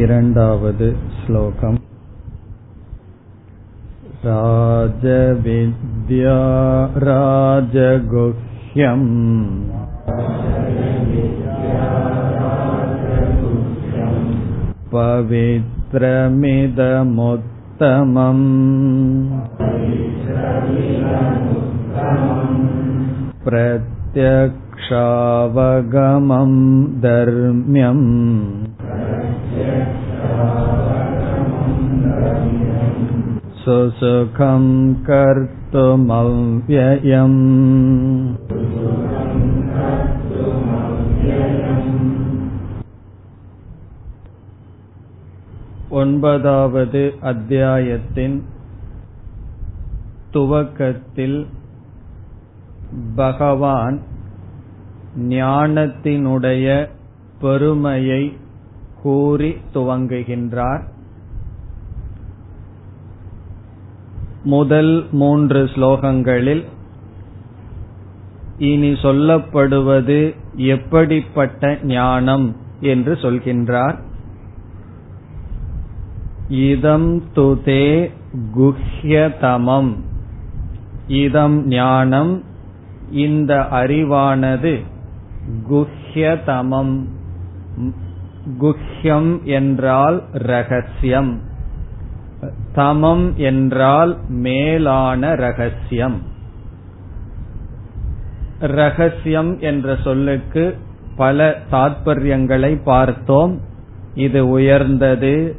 [0.00, 0.82] इरण्डावद्
[1.18, 1.78] श्लोकम्
[4.24, 6.34] राजविद्या
[7.06, 9.06] राजगुह्यम्
[17.12, 18.44] पवित्रमिदमुत्तमम्
[23.46, 24.52] प्रत्यक्षावगमं
[27.06, 28.06] धर्म्यम्
[33.66, 34.64] सुसुखं
[35.02, 36.02] कर्तुमव्ययम्
[45.92, 48.36] ஒன்பதாவது அத்தியாயத்தின்
[50.30, 51.38] துவக்கத்தில்
[53.16, 53.98] பகவான்
[55.28, 56.66] ஞானத்தினுடைய
[57.40, 58.22] பெருமையை
[59.02, 60.84] கூறி துவங்குகின்றார்
[64.43, 66.63] முதல் மூன்று ஸ்லோகங்களில்
[68.57, 73.99] இனி சொல்லப்படுவது எப்படிப்பட்ட ஞானம் என்று சொல்கின்றார்.
[76.49, 78.11] இதம் துதே
[78.57, 79.95] குஹ்யதமம்.
[81.07, 82.43] இதம் ஞானம்
[83.11, 84.79] இந்த அறிவானது
[85.69, 87.05] குஹ்யதமம்.
[88.59, 91.46] குஹ்யம் என்றால் ரகசியம்.
[92.75, 96.21] தமம் என்றால் மேலான ரகசியம்.
[98.59, 100.77] ரகசியம் என்ற சொல்லுக்கு
[101.15, 103.61] பல தாற்பயங்களை பார்த்தோம்.
[104.13, 105.55] இது உயர்ந்தது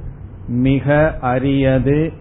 [0.47, 2.13] மிக அரியது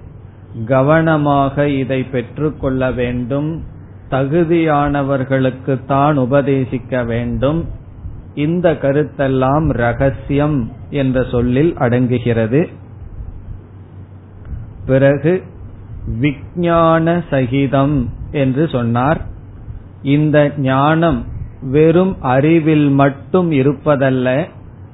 [0.65, 3.63] கவனமாக இதை பெற்றுக்கொள்ள வேண்டும்.
[4.09, 7.65] தகுதியானவர்களுக்கு தான் உபதேசிக்க வேண்டும்.
[8.33, 12.69] இந்த கருத்தெல்லாம் ரகசியம் என்ற சொல்லில் அடங்குகிறது.
[14.87, 15.33] பிறகு
[16.19, 17.97] விஞ்ஞான சகிதம்
[18.31, 19.21] என்று சொன்னார்.
[20.15, 21.19] இந்த ஞானம்
[21.61, 24.27] வெறும் அறிவில் மட்டும் இருப்பதல்ல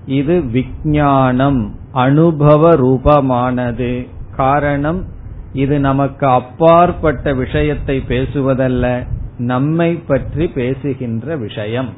[0.06, 1.62] இது விஞ்ஞானம்
[2.06, 3.92] அனுபவ ரூபமானது.
[4.36, 5.02] காரணம்
[5.54, 8.86] இது நமக்கு அப்பாற்பட்ட விஷயத்தை பேசுவதல்ல
[9.38, 11.90] நம்மை பற்றி பேசுகின்ற விஷயம்.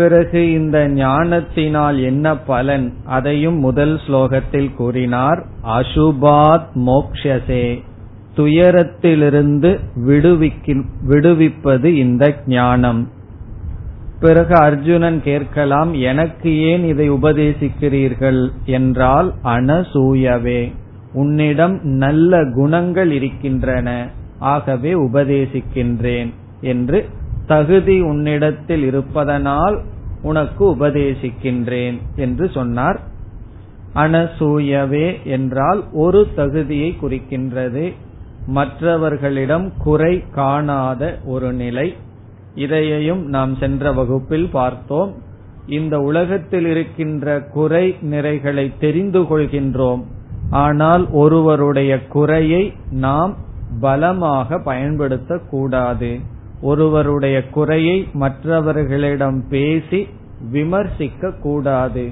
[0.00, 2.92] பிறகு இந்த ஞானத்தினால் என்ன பலன்?
[3.04, 5.46] அதையும் முதல் ஸ்லோகத்தில் கூறினார்.
[5.64, 7.82] அசுபாத் மோக்ஷசே.
[8.36, 9.78] துயரத்திலிருந்து
[11.08, 13.08] விடுவிப்பது இந்த ஞானம்.
[14.20, 18.50] பிறகு அர்ஜுனன் கேட்கலாம் எனக்கு ஏன் இதை உபதேசிக்கிறீர்கள்?
[18.64, 20.72] என்றால் அனசூயவே.
[21.12, 24.10] உன்னிடம் நல்ல குணங்கள் இருக்கின்றன.
[24.38, 26.32] ஆகவே உபதேசிக்கின்றேன்.
[26.60, 27.08] என்று
[27.52, 29.76] தகுதி உன்னிடத்தில் இருப்பதனால்
[30.22, 32.98] உனக்கு உபதேசிக்கின்றேன் என்று சொன்னார்.
[33.94, 35.06] அனசூயவே
[35.36, 37.84] என்றால் ஒரு தகுதியை குறிக்கின்றது.
[38.46, 41.88] மற்றவர்களிடம் குறை காணாத ஒரு நிலை.
[42.54, 45.12] இதையையும் நாம் சென்ற வகுப்பில் பார்த்தோம்.
[45.68, 50.02] இந்த உலகத்தில் இருக்கின்ற குறை நிறைகளை தெரிந்து கொள்கின்றோம்.
[50.64, 52.64] ஆனால் ஒருவருடைய குறையை
[53.06, 53.32] நாம்
[53.80, 56.12] பலமாக பயன்படுத்தக்கூடாது.
[56.60, 60.08] ஒருவருடைய குறையை மற்றவர்களிடம் பேசி
[60.50, 62.10] விமர்சிக்க கூடாது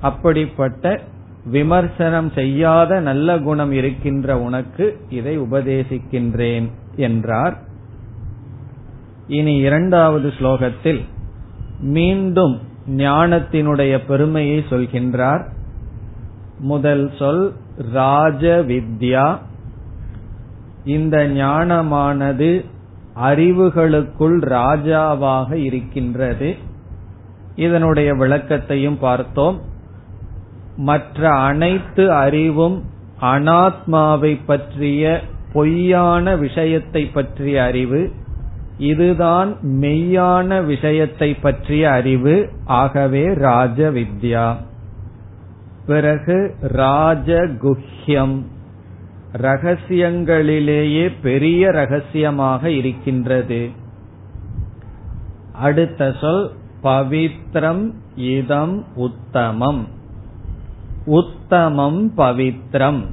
[0.00, 1.00] அப்படிப்பட்ட
[1.46, 7.58] விமர்சனம் செய்யாத நல்ல குணம் இருக்கின்ற உனக்கு இதை உபதேசிக்கின்றேன் என்றார்.
[9.26, 11.00] இனி இரண்டாவது ஸ்லோகத்தில்
[11.80, 15.46] மீண்டும் ஞானத்தினுடைய பெருமையை சொல்கின்றார்.
[16.58, 17.52] முதல் சொல்
[17.92, 19.38] ராஜ வித்யா.
[20.84, 22.64] இந்த ஞானமானது
[23.14, 26.54] அறிவுகளுக்குள் ராஜாவாக இருக்கின்றது.
[27.56, 29.60] இதனுடைய விளக்கத்தையும் பார்த்தோம்.
[30.76, 32.84] மற்ற அனைத்து அறிவும்
[33.20, 35.20] அனாத்மாவை பற்றிய
[35.52, 38.12] பொய்யான விஷயத்தை பற்றிய அறிவு
[38.78, 42.48] இதுதான் மெய்யான விஷயத்தை பற்றிய அறிவு.
[42.64, 44.56] ஆகவே ராஜ வித்யா
[45.86, 48.44] பிறகு ராஜகுஹ்யம்.
[49.38, 53.70] ரகசியங்களிலேயே பெரிய ரகசியமாக இருக்கின்றது.
[55.52, 56.50] அடுத்த சொல்
[56.82, 59.84] பவித்ரம் இதம் உத்தமம்.
[61.06, 63.06] உத்தமம் பவித்ரம்.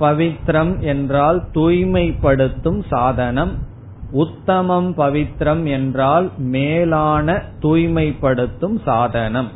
[0.00, 3.52] பவித்ரம் என்றால் தூய்மைப்படுத்தும் சாதனம்.
[4.12, 9.48] உத்தமம் பவித்ரம் என்றால் மேலான தூய்மைப்படுத்தும் சாதனம்.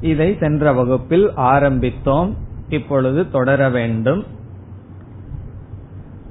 [0.00, 2.34] இதை சென்ற வகுப்பில் ஆரம்பித்தோம்.
[2.68, 4.24] இப்பொழுது தொடர வேண்டும்.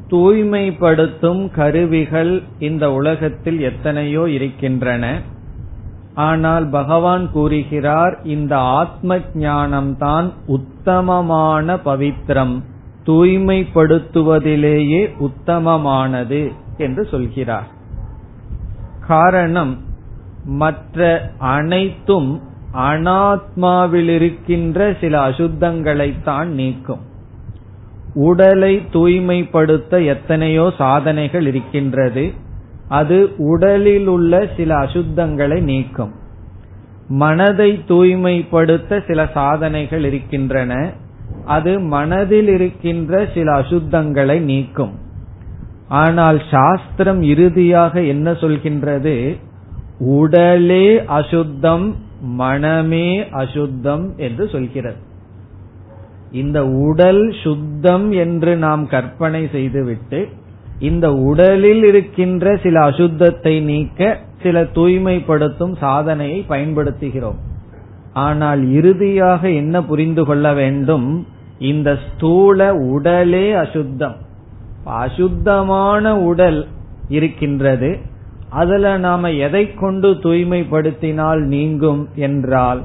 [0.09, 5.21] தூய்மைப்படுத்தும் கருவிகள் இந்த உலகத்தில் எத்தனையோ இருக்கின்றன.
[6.15, 12.61] ஆனால் பகவான் கூறுகிறார் இந்த ஆத்ம ஞானம்தான் உத்தமமான பவித்ரம்.
[13.05, 17.67] தூய்மைப்படுத்துவதிலேயே உத்தமமானது என்று சொல்கிறார்.
[19.07, 19.77] காரணம்
[20.45, 22.41] மற்ற அனைத்தும்
[22.73, 26.99] அனாத்மாவில் இருக்கின்ற சில அசுத்தங்களைத்தான் நீக்கும்.
[28.13, 32.31] உடலை தூய்மைப்படுத்த எத்தனையோ சாதனைகள் இருக்கின்றது.
[32.87, 36.11] அது உடலில் உள்ள சில அசுத்தங்களை நீக்கும்.
[37.07, 40.91] மனதை தூய்மைப்படுத்த சில சாதனைகள் இருக்கின்றன.
[41.45, 44.99] அது மனதில் இருக்கின்ற சில அசுத்தங்களை நீக்கும்.
[45.87, 49.37] ஆனால் சாஸ்திரம் இறுதியாக என்ன சொல்கின்றது?
[49.99, 54.95] உடலே அசுத்தம் மனமே அசுத்தம் என்று சொல்கிறது.
[56.31, 60.27] இந்த உடல் சுத்தம் என்று நாம் கற்பனை செய்துவிட்டு
[60.79, 67.37] இந்த உடலில் இருக்கின்ற சில அசுத்தத்தை நீக்க சில தூய்மைப்படுத்தும் சாதனையை பயன்படுத்துகிறோம்.
[68.13, 71.27] ஆனால் இறுதியாக என்ன புரிந்து கொள்ள வேண்டும்?
[71.59, 74.15] இந்த ஸ்தூல உடலே அசுத்தம்.
[74.83, 76.67] அசுத்தமான உடல்
[77.07, 77.97] இருக்கின்றது.
[78.59, 82.81] அதுல நாம எதை கொண்டு தூய்மைப்படுத்தினால் நீங்கும் என்றால்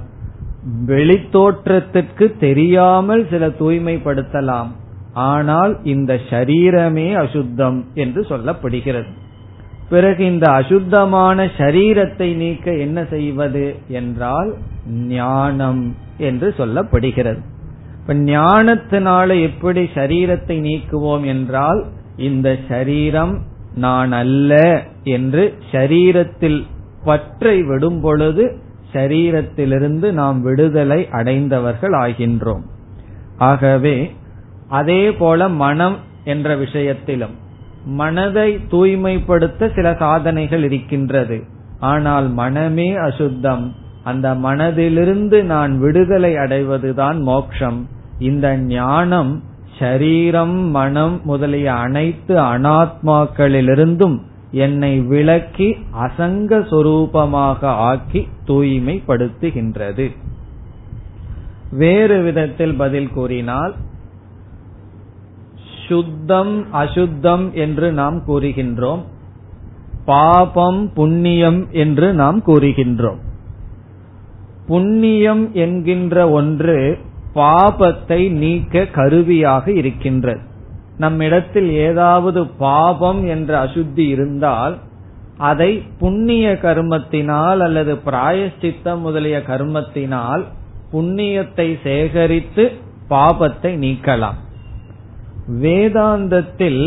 [0.90, 4.70] வெளித்தோற்றத்திற்கு தெரியாமல் சில தூய்மைப்படுத்தலாம்.
[5.28, 9.10] ஆனால் இந்த ஷரீரமே அசுத்தம் என்று சொல்லப்படுகிறது.
[9.88, 13.64] பிறகு இந்த அசுத்தமான ஷரீரத்தை நீக்க என்ன செய்வது
[14.00, 14.50] என்றால்
[15.08, 15.82] ஞானம்
[16.28, 17.42] என்று சொல்லப்படுகிறது.
[17.98, 21.82] இப்ப ஞானத்தினால எப்படி சரீரத்தை நீக்குவோம் என்றால்
[22.28, 23.34] இந்த சரீரம்
[23.84, 24.52] நான் அல்ல
[25.04, 26.66] என்று சரீரத்தில்
[27.04, 28.56] பற்றை விடும் பொழுது
[28.92, 32.62] சரீரத்திலிருந்து நாம் விடுதலை அடைந்தவர்கள் ஆகின்றோம்.
[33.38, 34.12] ஆகவே
[34.68, 37.34] அதே போல மனம் என்ற விஷயத்திலும்
[37.84, 41.42] மனதை தூய்மைப்படுத்த சில சாதனைகள் இருக்கின்றது.
[41.80, 43.74] ஆனால் மனமே அசுத்தம்.
[44.04, 47.88] அந்த மனதிலிருந்து நான் விடுதலை அடைவதுதான் மோக்ஷம்.
[48.18, 49.42] இந்த ஞானம்
[49.78, 54.18] சரீரம் மனம் முதலிய அனைத்து அனாத்மாக்களிலிருந்தும்
[54.52, 60.10] என்னை விளக்கி அசங்க சொரூபமாக ஆக்கி தூய்மைப்படுத்துகின்றது.
[61.72, 63.74] வேறு விதத்தில் பதில் கூறினால்
[65.88, 69.02] சுத்தம் அசுத்தம் என்று நாம் கூறுகின்றோம்.
[70.04, 73.20] பாபம் புண்ணியம் என்று நாம் கூறுகின்றோம்.
[74.66, 76.98] புண்ணியம் என்கின்ற ஒன்று
[77.34, 80.50] பாபத்தை நீக்க கருவியாக இருக்கின்றது.
[81.02, 84.74] நம்மிடத்தில் ஏதாவது பாபம் என்ற அசுத்தி இருந்தால்
[85.50, 90.42] அதை புண்ணிய கர்மத்தினால் அல்லது பிராயஷ்சித்தம் முதலிய கர்மத்தினால்
[90.92, 92.64] புண்ணியத்தை சேகரித்து
[93.10, 94.38] பாபத்தை நீக்கலாம்.
[95.62, 96.82] வேதாந்தத்தில்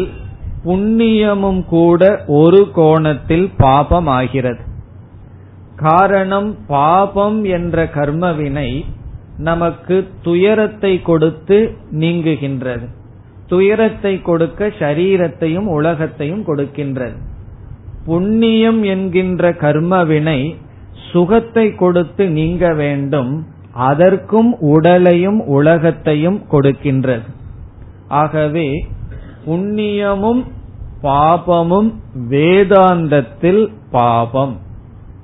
[0.65, 2.01] புண்ணியமும் கூட
[2.35, 4.63] ஒரு கோணத்தில் பாபம் ஆகிறது
[5.83, 8.69] காரணம் பாபம் என்ற கர்மவினை
[9.47, 11.57] நமக்கு துயரத்தை கொடுத்து
[12.01, 12.85] நீங்குகின்றது.
[13.47, 17.17] துயரத்தை கொடுக்க சரீரத்தையும் உலகத்தையும் கொடுக்கின்றது.
[18.05, 20.39] புண்ணியம் என்கின்ற கர்மவினை
[21.11, 23.31] சுகத்தை கொடுத்து நீங்க வேண்டும்.
[23.73, 27.25] அதற்கும் உடலையும் உலகத்தையும் கொடுக்கின்றது.
[28.07, 28.67] ஆகவே
[29.45, 30.43] புண்ணியமும்
[31.03, 31.89] பாபமும்
[32.29, 34.53] வேதாந்தத்தில் பாபம்.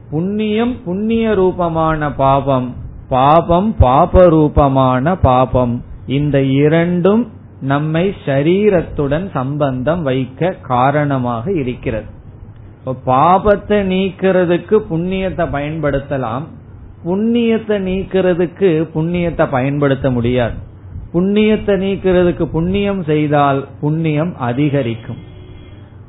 [0.09, 2.67] புண்ணியம் புண்ணிய ரூபமான பாபம்
[3.09, 5.83] பாபம் பாப ரூபமான பாபம்.
[6.07, 7.23] இந்த இரண்டும்
[7.61, 12.05] நம்மை சரீரத்துடன் சம்பந்தம் வைக்க காரணமாக இருக்கிறது.
[13.05, 16.45] பாபத்தை நீக்கிறதுக்கு புண்ணியத்தை பயன்படுத்தலாம்.
[17.05, 20.53] புண்ணியத்தை நீக்கிறதுக்கு புண்ணியத்தை பயன்படுத்த முடியாது.
[21.13, 25.21] புண்ணியத்தை நீக்கிறதுக்கு புண்ணியம் செய்தால் புண்ணியம் அதிகரிக்கும்.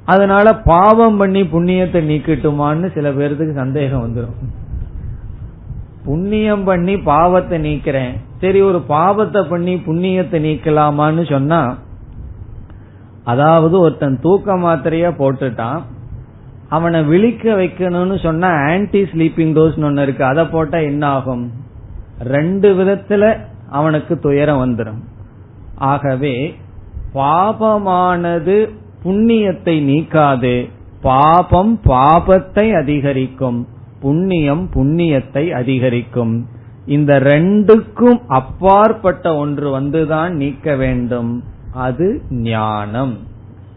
[0.04, 4.38] அதனால பாவம் பண்ணி புண்ணியத்தை நீக்கட்டுமான்னு சில பேர்த்துக்கு சந்தேகம் வந்துடும்
[6.04, 8.14] புண்ணியம் பண்ணி பாவத்தை நீக்கிறேன்.
[8.42, 11.60] சரி ஒரு பாவத்தை பண்ணி புண்ணியத்தை நீக்கலாமான்னு சொன்னா
[13.24, 15.80] அதாவது ஒருத்தன் தூக்க மாத்திரையா போட்டுட்டான்
[16.68, 20.24] அவனை விழிக்க வைக்கணும்னு சொன்னா ஆன்டி ஸ்லீப்பிங் டோஸ் ஒன்னு இருக்கு.
[20.24, 21.44] அதை போட்டா என்ன ஆகும்
[22.34, 23.24] ரெண்டு விதத்துல
[23.70, 25.00] அவனுக்கு துயரம் வந்துடும்
[25.90, 26.34] ஆகவே
[27.14, 28.56] பாபமானது
[29.04, 30.54] புண்ணியத்தை நீக்காது.
[31.02, 33.60] பாபம் பாபத்தை அதிகரிக்கும்.
[34.02, 36.46] புண்ணியம் புண்ணியத்தை அதிகரிக்கும்.
[36.86, 41.44] இந்த ரெண்டுக்கும் அப்பாற்பட்ட ஒன்று வந்துதான் நீக்க வேண்டும்.
[41.72, 43.18] அது ஞானம்.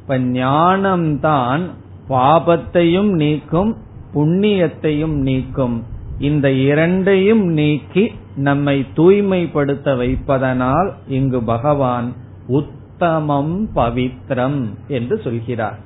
[0.01, 1.61] இப்ப ஞானம்தான்
[2.09, 3.77] பாபத்தையும் நீக்கும்
[4.13, 5.83] புண்ணியத்தையும் நீக்கும்.
[6.19, 12.13] இந்த இரண்டையும் நீக்கி நம்மை தூய்மைப்படுத்த வைப்பதனால் இங்கு பகவான்
[12.47, 15.79] உத்தமம் பவித்ரம் என்று சொல்கிறார்.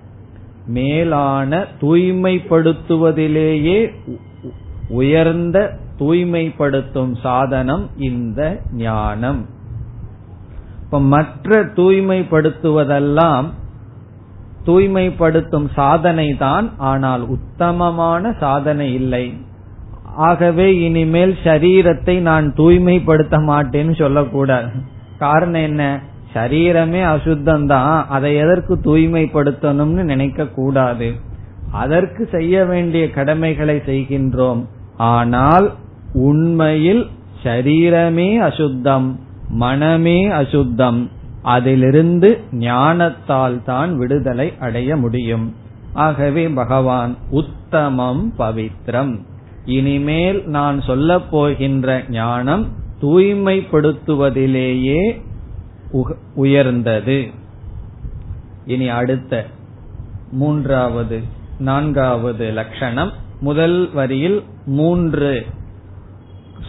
[0.68, 3.92] மேலான தூய்மைப்படுத்துவதிலேயே
[4.98, 5.58] உயர்ந்த
[6.00, 9.42] தூய்மைப்படுத்தும் சாதனம் இந்த ஞானம்.
[10.84, 13.48] இப்ப மற்ற தூய்மைப்படுத்துவதெல்லாம்
[14.68, 19.26] தூய்மைப்படுத்தும் சாதனை தான் ஆனால் உத்தமமான சாதனை இல்லை.
[20.28, 24.72] ஆகவே இனிமேல் சரீரத்தை நான் தூய்மைப்படுத்த மாட்டேன்னு சொல்லக்கூடாது.
[25.18, 25.84] காரணம் என்ன?
[26.34, 31.08] சரீரமே அசுத்தம் தான் அதை எதற்கு தூய்மைப்படுத்தணும்னு நினைக்க கூடாது
[31.72, 34.62] அதற்கு செய்ய வேண்டிய கடமைகளை செய்கின்றோம்.
[35.00, 35.74] ஆனால்
[36.14, 37.08] உண்மையில்
[37.44, 39.20] சரீரமே அசுத்தம்
[39.60, 41.10] மனமே அசுத்தம்.
[41.42, 45.56] அதிலிருந்து ஞானத்தால் தான் விடுதலை அடைய முடியும்.
[45.94, 49.20] ஆகவே பகவான் உத்தமம் பவித்ரம்.
[49.66, 52.68] இனிமேல் நான் சொல்லப் போகின்ற ஞானம்
[53.02, 55.22] தூய்மைப்படுத்துவதிலேயே
[56.36, 57.28] உயர்ந்தது.
[58.66, 59.46] இனி அடுத்த
[60.32, 61.24] மூன்றாவது
[61.60, 63.12] நான்காவது லட்சணம்.
[63.40, 65.46] முதல் வரியில் மூன்று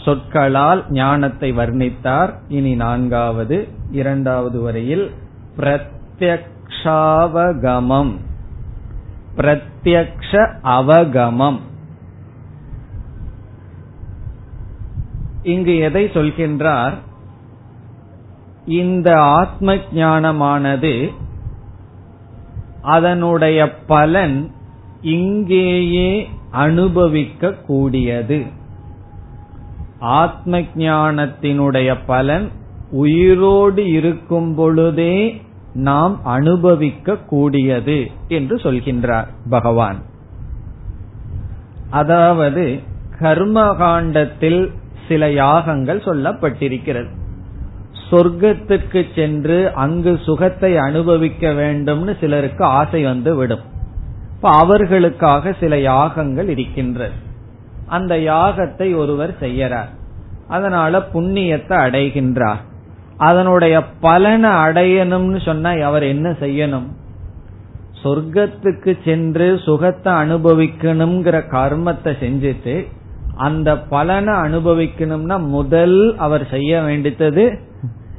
[0.04, 2.34] சொற்களால் ஞானத்தை வர்ணித்தார்.
[2.48, 5.14] இனி நான்காவது இரண்டாவது வரையில்
[5.56, 8.16] பிரத்யக்ஷாவகமம்.
[9.36, 11.60] பிரத்யக்ஷ அவகமம்.
[15.42, 16.94] இங்கு எதை சொல்கின்றார்?
[18.66, 21.10] இந்த ஆத்ம ஞானமானது
[22.82, 24.50] அதனுடைய பலன்
[25.02, 28.42] இங்கேயே அனுபவிக்க கூடியது
[29.98, 32.50] ஆத்ம ஞானத்தினுடைய பலன்
[32.90, 35.40] உயிரோடு இருக்கும் பொழுதே
[35.74, 40.02] நாம் அனுபவிக்க கூடியது என்று சொல்கின்றார் பகவான்.
[41.90, 42.80] அதாவது
[43.20, 44.70] கர்மகாண்டத்தில்
[45.08, 47.08] சில யாகங்கள் சொல்லப்பட்டிருக்கிறது.
[48.10, 53.78] சொர்க்கத்துக்கு சென்று அங்கு சுகத்தை அனுபவிக்க வேண்டும்னு சிலருக்கு ஆசை வந்து விடும்
[54.40, 57.12] இப்ப அவர்களுக்காக சில யாகங்கள் இருக்கின்றது.
[57.86, 59.90] அந்த யாகத்தை ஒருவர் செய்யறார்.
[60.48, 62.60] அதனால புண்ணியத்தை அடைகின்றார்.
[63.16, 66.86] அதனுடைய பலனை அடையணும்னு சொன்னா அவர் என்ன செய்யணும்?
[68.02, 72.86] சொர்க்கத்துக்கு சென்று சுகத்தை அனுபவிக்கணுங்கிற கர்மத்தை செஞ்சுட்டு
[73.34, 77.58] அந்த பலனை அனுபவிக்கணும்னா முதல் அவர் செய்ய வேண்டியது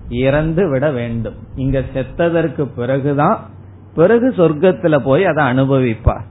[0.10, 1.36] இறந்து விட வேண்டும்.
[1.56, 3.50] இங்க செத்ததற்கு பிறகுதான்
[3.96, 6.26] பிறகு சொர்க்கத்துல போய் அதை அனுபவிப்பார்.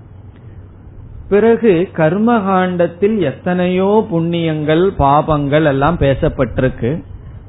[1.29, 6.91] பிறகு கர்மகாண்டத்தில் எத்தனையோ புண்ணியங்கள் பாபங்கள் எல்லாம் பேசப்பட்டிருக்கு.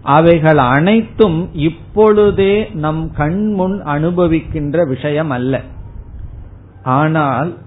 [0.03, 5.61] அவைகள் அனைத்தும் இப்பொழுதே நம் கண்முன் அனுபவிக்கின்ற விஷயம் அல்ல.
[6.83, 7.57] ஆனால்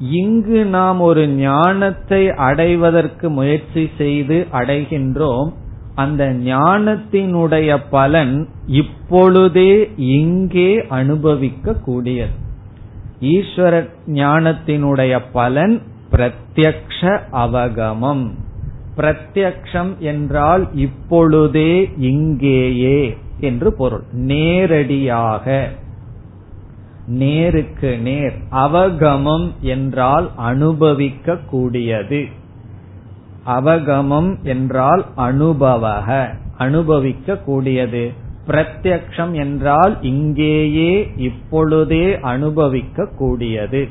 [0.00, 5.50] இங்கு நாம் ஒரு ஞானத்தை அடைவதற்கு முயற்சி செய்து அடைகின்றோம்.
[5.98, 8.34] அந்த ஞானத்தினுடைய பலன்
[8.66, 12.36] இப்பொழுதே இங்கே அனுபவிக்க கூடியது
[13.20, 13.74] ஈஸ்வர
[14.06, 15.76] ஞானத்தினுடைய பலன்
[16.12, 17.00] பிரத்யக்ஷ
[17.32, 18.24] அவகமம்.
[18.96, 23.00] பிரத்யக்ஷம் என்றால் இப்பொழுதே இங்கேயே
[23.40, 24.04] என்று பொருள்.
[24.12, 25.68] நேரடியாக.
[27.06, 28.36] நேருக்கு நேர்.
[28.52, 32.20] அவகமம் என்றால் அனுபவிக்க கூடியது
[33.46, 38.12] அவகமம் என்றால் அனுபவக அனுபவிக்க கூடியது
[38.46, 43.88] பிரத்யக்ஷம் என்றால் இங்கேயே இப்பொழுதே அனுபவிக்க கூடியது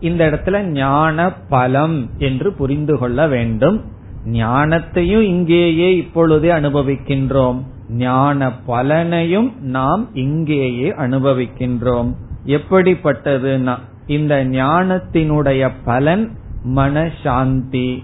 [0.00, 3.84] இந்த இடத்துல ஞான பலம் என்று புரிந்து கொள்ள வேண்டும்.
[4.26, 7.62] ஞானத்தையும் இங்கேயே இப்பொழுதே அனுபவிக்கின்றோம்.
[7.88, 12.12] ஞான பலனையும் நாம் இங்கேயே அனுபவிக்கின்றோம்.
[12.46, 16.30] எப்படிப்பட்டதுன்னா இந்த ஞானத்தினுடைய பலன்
[16.74, 18.02] மனசாந்தி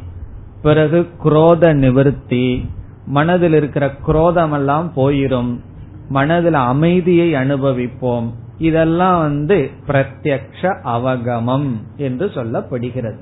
[0.62, 2.70] பிறகு குரோத நிவர்த்தி
[3.06, 5.60] மனதில் இருக்கிற குரோதமெல்லாம் போயிரும்.
[6.08, 8.30] மனதில் அமைதியை அனுபவிப்போம்.
[8.58, 13.18] இதெல்லாம் வந்து பிரத்யக்ஷ அவகமம் என்று சொல்லப்படுகிறது.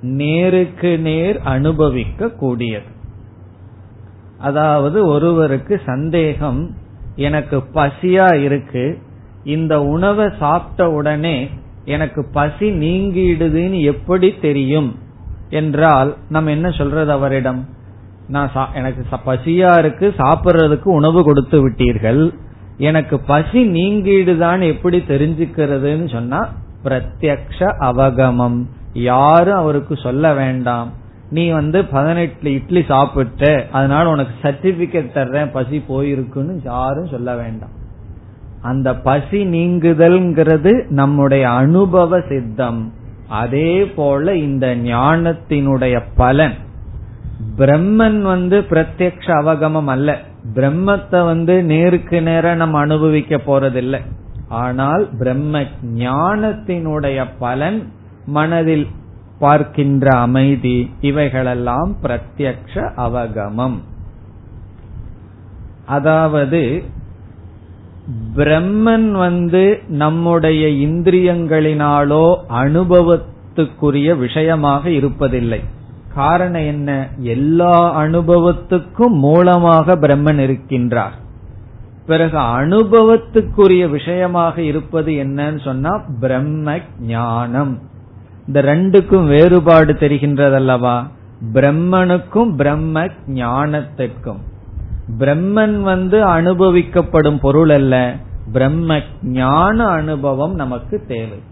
[0.00, 2.96] நேருக்கு நேர் அனுபவிக்க கூடியது
[4.38, 6.74] அதாவது ஒருவருக்கு சந்தேகம்
[7.16, 8.98] எனக்கு பசியா இருக்கு
[9.44, 11.48] இந்த உணவை சாப்பிட்ட உடனே
[11.88, 14.90] எனக்கு பசி நீங்கிடுதுன்னு எப்படி தெரியும்?
[15.50, 17.66] என்றால் நம்ம என்ன சொல்றது அவரிடம்?
[18.28, 22.22] நான் எனக்கு பசியா இருக்கு சாப்பிட்றதுக்கு உணவு கொடுத்து விட்டீர்கள்.
[22.78, 26.40] எனக்கு பசி நீங்கிடுதான்னு எப்படி தெரிஞ்சுக்கிறதுன்னு சொன்னா
[26.84, 28.58] பிரத்யக்ஷ அவகமம்.
[28.92, 30.92] யாரும் அவருக்கு சொல்ல வேண்டாம்.
[31.30, 37.76] நீ வந்து பதினெட்டு இட்லி சாப்பிட்ட அதனால உனக்கு சர்டிபிகேட் தர்றேன் பசி போயிருக்குன்னு யாரும் சொல்ல வேண்டாம்.
[38.62, 42.92] அந்த பசி நீங்குதல்ங்கிறது நம்முடைய அனுபவ சித்தம்.
[43.28, 46.54] அதே போல இந்த ஞானத்தினுடைய பலன்.
[47.56, 50.18] பிரம்மன் வந்து பிரத்யக்ஷ அவகமம் அல்ல.
[50.54, 54.00] பிரம்மத்தை வந்து நேருக்கு நேர நம்ம அனுபவிக்க போறதில்லை.
[54.48, 55.64] ஆனால் பிரம்ம
[55.96, 57.92] ஞானத்தினுடைய பலன்
[58.26, 58.86] மனதில்
[59.38, 63.76] பார்க்கின்ற அமைதி இவைகளெல்லாம் பிரத்யக்ஷ அவகமம்.
[65.86, 66.82] அதாவது
[68.36, 75.64] பிரம்மன் வந்து நம்முடைய இந்திரியங்களினாலோ அனுபவத்துக்குரிய விஷயமாக இருப்பதில்லை.
[76.14, 77.08] காரணம் என்ன?
[77.18, 81.16] எல்லா அனுபவத்துக்கும் மூலமாக பிரம்மன் இருக்கின்றார்.
[82.06, 87.78] பிறகு அனுபவத்துக்குரிய விஷயமாக இருப்பது என்னன்னு சொன்னா பிரம்ம ஞானம்.
[88.46, 91.02] இந்த ரெண்டுக்கும் வேறுபாடு தெரிகின்றதல்லவா?
[91.52, 94.40] பிரம்மனுக்கும் பிரம்ம ஞானத்திற்கும்.
[95.18, 98.14] பிரம்மன் வந்து அனுபவிக்கப்படும் பொருள் அல்ல.
[98.52, 101.42] பிரம்ம ஞான அனுபவம் நமக்கு தேவை.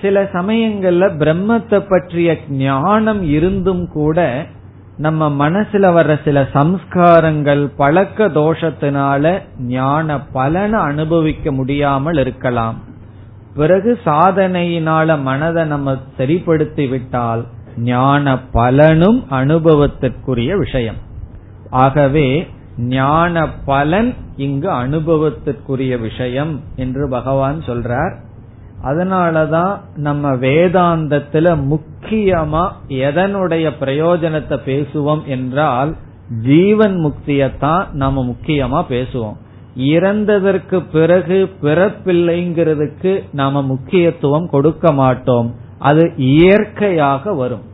[0.00, 4.46] சில சமயங்கள்ல பிரம்மத்தை பற்றிய ஞானம் இருந்தும் கூட
[4.96, 12.78] நம்ம மனசுல வர்ற சில சம்ஸ்காரங்கள் பழக்க தோஷத்தினால ஞான பலனை அனுபவிக்க முடியாமல் இருக்கலாம்.
[13.54, 17.44] பிறகு சாதனையினால மனதை நம்ம சரிப்படுத்தி விட்டால்
[17.76, 21.10] ஞான பலனும் அனுபவத்திற்குரிய விஷயம்.
[21.72, 22.46] ஆகவே
[22.78, 28.14] ஞான பலன் இங்கு அனுபவத்திற்குரிய விஷயம் என்று பகவான் சொல்றார்.
[28.84, 35.96] அதனாலதான் நம்ம வேதாந்தத்துல முக்கியமா எதனுடைய பிரயோஜனத்தை பேசுவோம் என்றால்
[36.42, 39.36] ஜீவன் முக்தியத்தான் நம்ம முக்கியமா பேசுவோம்.
[39.78, 45.54] இறந்ததற்கு பிறகு பிறப்பில்லைங்கிறதுக்கு நாம முக்கியத்துவம் கொடுக்க மாட்டோம்.
[45.78, 47.70] அது இயற்கையாக வரும்.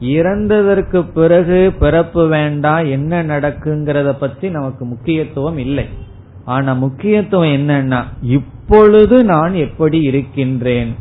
[0.00, 5.88] இறந்ததற்கு பிறகு பிறப்பு வேண்டாம் என்ன நடக்குங்கிறத பத்தி நமக்கு முக்கியத்துவம் இல்லை.
[6.44, 10.94] ஆனா முக்கியத்துவம் என்னன்னா இப்பொழுது நான் எப்படி இருக்கின்றேன்?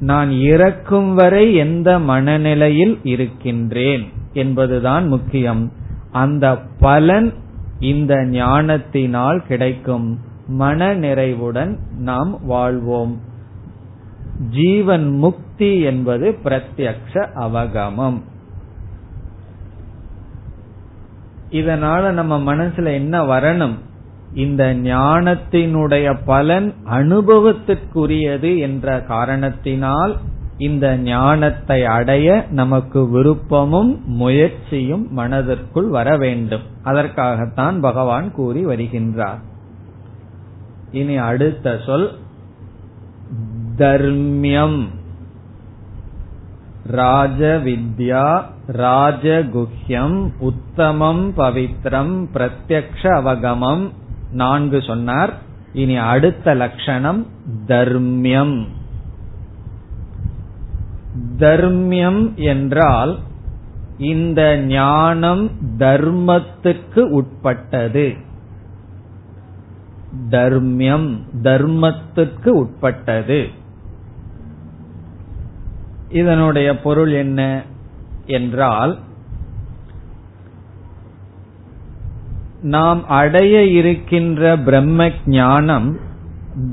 [0.00, 5.72] நான் இறக்கும் வரை எந்த மனநிலையில் இருக்கின்றேன் என்பதுதான் முக்கியம்.
[6.12, 7.32] அந்த பலன்
[7.80, 10.18] இந்த ஞானத்தினால் கிடைக்கும்.
[10.46, 13.20] மன நிறைவுடன் நாம் வாழ்வோம்.
[14.50, 18.20] ஜீவன் முக்தி என்பது பிரத்யக்ஷ அவகமம்.
[21.50, 23.74] இதனால நம்ம மனசுல என்ன வரணும்?
[24.34, 30.18] இந்த ஞானத்தினுடைய பலன் அனுபவத்திற்குரியது என்ற காரணத்தினால்
[30.58, 36.62] இந்த ஞானத்தை அடைய நமக்கு விருப்பமும் முயற்சியும் மனதிற்குள் வர வேண்டும்.
[36.82, 39.40] அதற்காகத்தான் பகவான் கூறி வருகின்றார்.
[40.90, 42.10] இனி அடுத்த சொல்.
[43.76, 44.86] தர்மியம்.
[46.92, 53.90] ராஜவித்யா ராஜகுஹ்யம் உத்தமம் பவித்ரம் பிரத்யக்ஷ அவகமம்.
[54.32, 55.32] நான்கு சொன்னார்.
[55.72, 57.26] இனி அடுத்த லட்சணம்
[57.66, 58.66] தர்மியம்.
[61.38, 63.18] தர்மியம் என்றால்
[63.98, 68.14] இந்த ஞானம் தர்மத்துக்கு உட்பட்டது.
[70.30, 73.62] தர்மியம் தர்மத்துக்கு உட்பட்டது.
[76.14, 77.62] இதனுடைய பொருள் என்ன
[78.26, 78.98] என்றால்
[82.62, 85.88] நாம் அடைய இருக்கின்ற பிரம்ம ஞானம்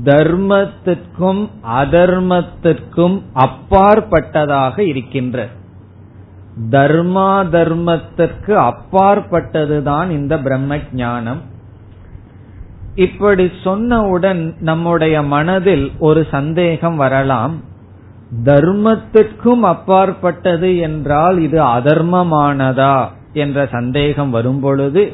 [0.04, 1.42] தர்மத்திற்கும்
[1.80, 5.48] அதர்மத்திற்கும் அப்பாற்பட்டதாக இருக்கின்ற.
[6.70, 11.40] தர்மா தர்மத்திற்கு அப்பாற்பட்டதுதான் இந்த பிரம்ம ஞானம்.
[12.94, 17.54] இப்படி சொன்னவுடன் நம்முடைய மனதில் ஒரு சந்தேகம் வரலாம்.
[18.44, 25.12] தர்மத்திற்கும் அப்பாற்பட்டது என்றால் இது அதர்மமானதா என்ற சந்தேகம் வரும்பொழுது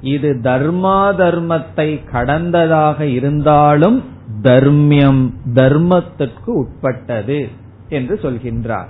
[0.00, 4.04] இது தர்மா தர்மத்தை கடந்ததாக இருந்தாலும்
[4.42, 7.48] தர்மியம் தர்மத்திற்கு உட்பட்டது
[7.88, 8.88] என்று சொல்கின்றார்.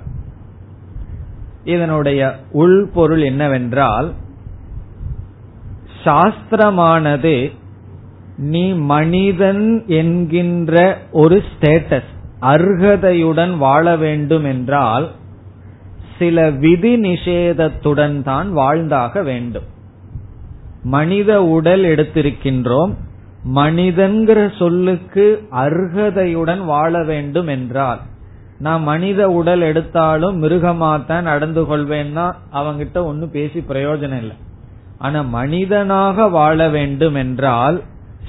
[1.64, 4.12] இதனுடைய உள்பொருள் என்னவென்றால்
[6.04, 7.52] சாஸ்திரமானது
[8.36, 15.10] நீ மனிதன் என்கின்ற ஒரு ஸ்டேட்டஸ் அர்ஹதையுடன் வாழ வேண்டும் என்றால்
[16.18, 19.64] சில விதி நிஷேதத்துடன் தான் வாழ்ந்தாக வேண்டும்.
[20.82, 22.94] மனித உடல் எடுத்திருக்கின்றோம்.
[23.54, 27.98] மனிதன்கிற சொல்லுக்கு அர்ஹதையுடன் வாழ வேண்டும் என்றால்
[28.58, 34.36] நான் மனித உடல் எடுத்தாலும் மிருகமாத்தான் நடந்து கொள்வேன்னா அவங்கிட்ட ஒன்னும் பேசி பிரயோஜனம் இல்லை.
[34.98, 37.82] ஆனா மனிதனாக வாழ வேண்டும் என்றால்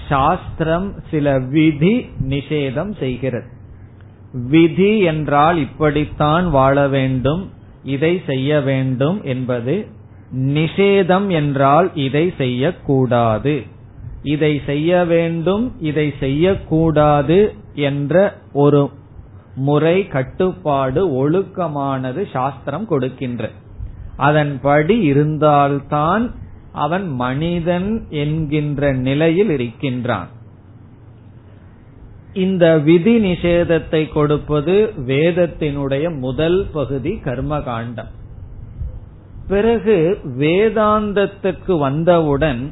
[0.07, 3.57] சாஸ்திரம் சில விதி நிஷேதம் செய்கிறது.
[4.33, 7.51] விதி என்றால் இப்படித்தான் வாழ வேண்டும்
[7.83, 9.87] இதை செய்ய வேண்டும் என்பது
[10.35, 13.63] நிஷேதம் என்றால் இதை செய்யக்கூடாது.
[14.23, 18.89] இதை செய்ய வேண்டும் இதை செய்யக்கூடாது என்ற ஒரு
[19.55, 23.49] முறை கட்டுப்பாடு ஒழுக்கமானது சாஸ்திரம் கொடுக்கின்ற.
[24.15, 26.35] அதன்படி இருந்தால்தான்
[26.71, 30.27] அவன் மனிதன் என்கின்ற நிலையில் இருக்கின்றான்.
[32.33, 38.07] இந்த விதி நிஷேதத்தை கொடுப்பது வேதத்தினுடைய முதல் பகுதி கர்ம காண்டம்
[39.47, 42.71] பிறகு வேதாந்தத்துக்கு வந்தவுடன்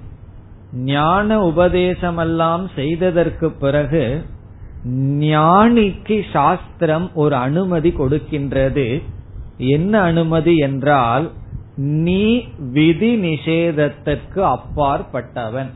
[0.74, 4.26] ஞான உபதேசமெல்லாம் செய்ததற்கு பிறகு
[5.20, 9.02] ஞானிக்கு சாஸ்திரம் ஒரு அனுமதி கொடுக்கின்றது.
[9.58, 11.32] என்ன அனுமதி என்றால்
[11.76, 15.70] நீ விதி நிஷேதத்திற்கு அப்பாற்பட்டவன்.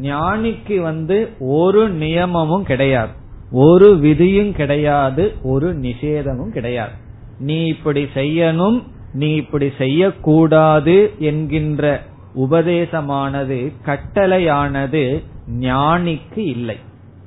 [0.00, 3.10] ஞானிக்கு வந்து ஒரு நியமமும் கிடையாது.
[3.50, 6.92] ஒரு விதியும் கிடையாது ஒரு நிஷேதமும் கிடையாது.
[7.38, 12.00] நீ இப்படி செய்யணும் நீ இப்படி செய்யக்கூடாது என்கின்ற
[12.34, 15.22] உபதேசமானது கட்டளையானது
[15.60, 16.76] ஞானிக்கு இல்லை.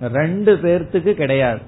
[0.02, 1.60] ரெண்டு பேர்த்துக்கு கிடையாது.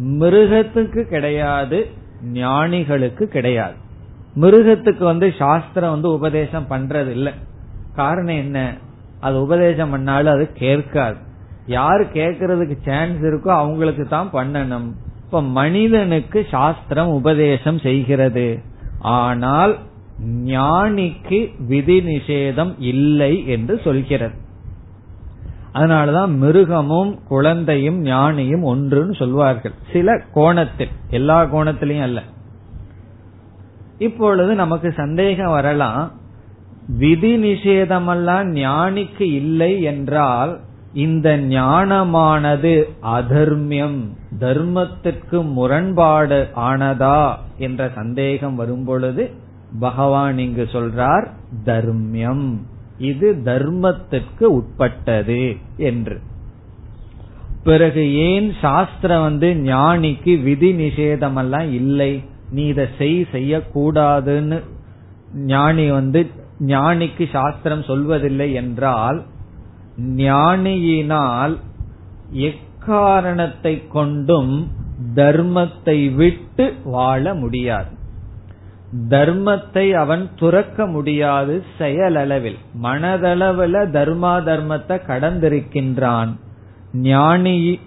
[0.00, 1.86] மிருகத்துக்கு கிடையாது
[2.32, 3.74] ஞானிகளுக்கு கிடையாது.
[4.40, 7.32] மிருகத்துக்கு வந்து சாஸ்திரம் வந்து உபதேசம் பண்றது இல்லை
[7.94, 8.76] காரணம் என்ன?
[9.22, 11.16] அது உபதேசம் பண்ணாலும் அது கேட்காது.
[11.66, 14.88] யாரு கேட்கறதுக்கு சான்ஸ் இருக்கோ அவங்களுக்கு தான் பண்ணணும்.
[15.24, 18.46] இப்ப மனிதனுக்கு சாஸ்திரம் உபதேசம் செய்கிறது.
[18.98, 19.78] ஆனால்
[20.44, 24.34] ஞானிக்கு விதி நிஷேதம் இல்லை என்று சொல்கிறது.
[25.74, 29.72] அதனாலதான் மிருகமும் குழந்தையும் ஞானியும் ஒன்றுன்னு சொல்வார்கள்.
[29.92, 30.92] சில கோணத்தில்.
[31.10, 32.22] எல்லா கோணத்திலையும் அல்ல.
[33.98, 36.12] இப்பொழுது நமக்கு சந்தேகம் வரலாம்.
[36.88, 40.60] விதி நிஷேதமெல்லாம் ஞானிக்கு இல்லை என்றால்
[40.92, 44.08] இந்த ஞானமானது அதர்மியம்.
[44.40, 49.30] தர்மத்திற்கு முரண்பாடு ஆனதா என்ற சந்தேகம் வரும்பொழுது
[49.80, 51.26] பகவான் இங்கு சொல்றார்
[51.64, 52.56] தர்மியம்.
[52.98, 56.20] இது தர்மத்திற்கு உட்பட்டது என்று.
[57.64, 62.22] பிறகு ஏன் சாஸ்திரம் வந்து ஞானிக்கு விதி நிஷேதமெல்லாம் இல்லை?
[62.50, 64.62] நீ இதை செய் செய்யக்கூடாதுன்னு
[65.34, 66.30] ஞானி வந்து
[66.66, 69.22] ஞானிக்கு சாஸ்திரம் சொல்வதில்லை என்றால்
[70.16, 71.58] ஞானியினால்
[72.32, 74.70] எக்காரணத்தை கொண்டும்
[75.14, 77.90] தர்மத்தை விட்டு வாழ முடியாது.
[79.08, 82.58] தர்மத்தை அவன் துறக்க முடியாது செயலளவில்.
[82.82, 86.32] மனதளவில் தர்மா தர்மத்தை கடந்திருக்கின்றான்.
[86.92, 87.80] ஞானி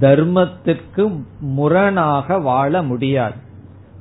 [0.00, 3.34] தர்மத்திற்கு முரணாக வாழ முடியாது.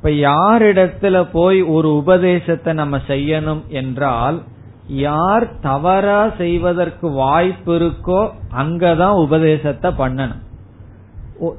[0.04, 4.38] இப்ப யாரிடத்துல போய் ஒரு உபதேசத்தை நம்ம செய்யணும் என்றால்
[4.88, 8.22] யார் தவறா செய்வதற்கு வாய்ப்பு இருக்கோ
[8.58, 10.42] அங்கதான் உபதேசத்தை பண்ணணும்.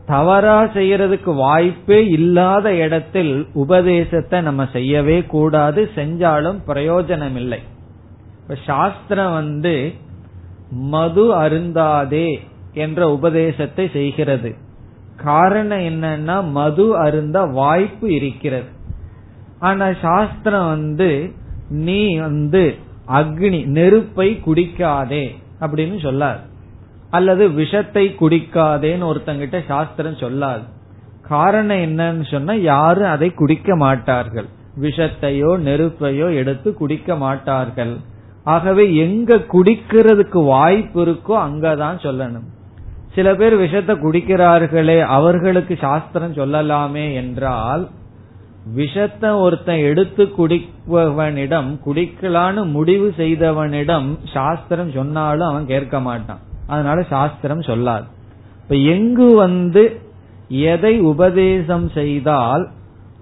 [0.06, 7.60] தவறா செய்யறதுக்கு வாய்ப்பே இல்லாத இடத்தில் உபதேசத்தை நம்ம செய்யவே கூடாது செஞ்சாலும் பிரயோஜனம் இல்லை
[8.42, 9.92] இப்ப சாஸ்திரம் வந்து
[10.70, 12.28] மது அருந்தாதே
[12.72, 14.61] என்ற உபதேசத்தை செய்கிறது.
[15.16, 18.68] காரணம் என்னன்னா மது அருந்த வாய்ப்பு இருக்கிறது.
[19.58, 21.32] ஆனா சாஸ்திரம் வந்து
[21.68, 22.74] நீ வந்து
[23.08, 26.40] அக்னி நெருப்பை குடிக்காதே அப்படின்னு சொல்லாது.
[27.10, 30.62] அல்லது விஷத்தை குடிக்காதேன்னு ஒருத்தங்கிட்ட சாஸ்திரம் சொல்லாது.
[31.28, 34.46] காரணம் என்னன்னு சொன்னா யாரும் அதை குடிக்க மாட்டார்கள்.
[34.80, 37.96] விஷத்தையோ நெருப்பையோ எடுத்து குடிக்க மாட்டார்கள்.
[38.44, 42.48] ஆகவே எங்க குடிக்கிறதுக்கு வாய்ப்பு இருக்கோ அங்கதான் சொல்லணும்.
[43.14, 47.88] சில பேர் விஷத்தை குடிக்கிறார்களே அவர்களுக்கு சாஸ்திரம் சொல்லலாமே என்றால்
[48.74, 56.42] விஷத்தை ஒருத்தன் எடுத்து குடிப்பவனிடம் குடிக்கலான்னு முடிவு செய்தவனிடம் சாஸ்திரம் சொன்னாலும் அவன் கேட்க மாட்டான்.
[56.66, 58.06] அதனால சாஸ்திரம் சொல்லாது.
[58.62, 60.00] இப்ப எங்கு வந்து
[60.48, 62.64] எதை உபதேசம் செய்தால்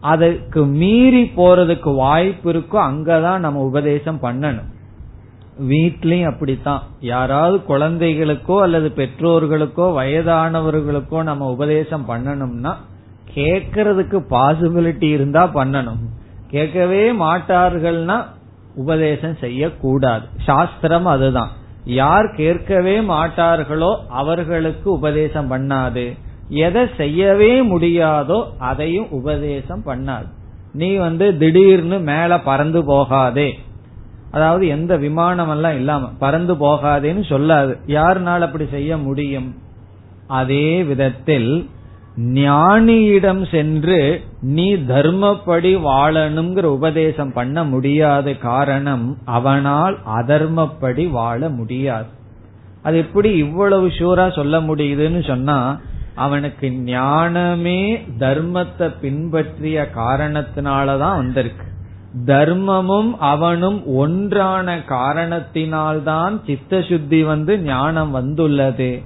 [0.01, 4.71] அதற்கு மீறி போறதுக்கு வாய்ப்பு இருக்கோ அங்கதான் நம்ம உபதேசம் பண்ணணும்.
[5.69, 6.83] வீட்லயும் அப்படித்தான்.
[7.01, 12.75] யாராவது குழந்தைகளுக்கோ அல்லது பெற்றோர்களுக்கோ வயதானவர்களுக்கோ நம்ம உபதேசம் பண்ணணும்னா
[13.35, 16.03] கேட்கறதுக்கு பாசிபிலிட்டி இருந்தா பண்ணணும்.
[16.49, 18.25] கேட்கவே மாட்டார்கள்னா
[18.75, 20.27] உபதேசம் செய்யக்கூடாது.
[20.47, 21.51] சாஸ்திரம் அதுதான்.
[21.85, 26.19] யார் கேட்கவே மாட்டார்களோ அவர்களுக்கு உபதேசம் பண்ணாது.
[26.49, 30.29] எதை செய்யவே முடியாதோ அதையும் உபதேசம் பண்ணாது.
[30.73, 33.59] நீ வந்து திடீர்னு மேல பறந்து போகாதே.
[34.31, 37.77] அதாவது எந்த விமானம் எல்லாம் இல்லாம பறந்து போகாதேன்னு சொல்லாது.
[37.87, 39.55] யாருனால் அப்படி செய்ய முடியும்?
[40.27, 41.69] அதே விதத்தில்
[42.17, 52.09] ஞானியிடம் சென்று நீ தர்மப்படி வாழணுங்கிற உபதேசம் பண்ண முடியாத காரணம் அவனால் அதர்மப்படி வாழ முடியாது.
[52.83, 55.81] அது எப்படி இவ்வளவு ஷூரா சொல்ல முடியுதுன்னு சொன்னா
[56.15, 57.81] அவனுக்கு ஞானமே
[58.19, 61.67] தர்மத்தை பின்பற்றிய காரணத்தினாலதான் வந்திருக்கு.
[62.27, 69.03] தர்மமும் அவனும் ஒன்றான காரணத்தினால்தான் சித்த சுத்தி வந்து ஞானம் வந்துள்ளது.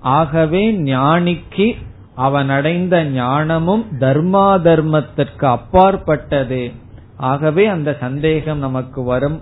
[0.00, 1.74] ஆகவே ஞானிக்கு
[2.14, 6.72] அவன் அடைந்த ஞானமும் தர்மா தர்மத்திற்கு அப்பாற்பட்டது.
[7.16, 9.40] ஆகவே அந்த சந்தேகம் நமக்கு வரும்.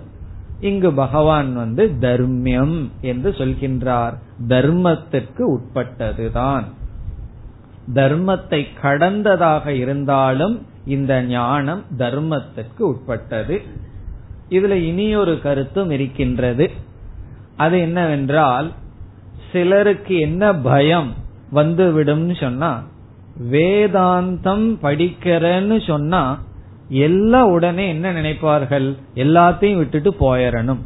[0.59, 4.13] இங்கு பகவான் வந்து தர்மியம் என்று சொல்கின்றார்.
[4.47, 6.63] தர்மத்திற்கு உட்பட்டதுதான்.
[7.93, 13.61] தர்மத்தை கடந்ததாக இருந்தாலும் இந்த ஞானம் தர்மத்திற்கு உட்பட்டது.
[14.49, 16.71] இதுல இனியொரு கருத்தும் இருக்கின்றது.
[17.55, 18.71] அது என்னவென்றால்
[19.51, 21.13] சிலருக்கு என்ன பயம்
[21.53, 22.83] வந்துவிடும்னு சொன்னா
[23.51, 26.39] வேதாந்தம் படிக்கிறேன்னு சொன்னா
[26.89, 28.97] எல்லாம் உடனே என்ன நினைப்பார்கள்?
[29.15, 30.81] எல்லாத்தையும் விட்டுட்டு போயிடணும்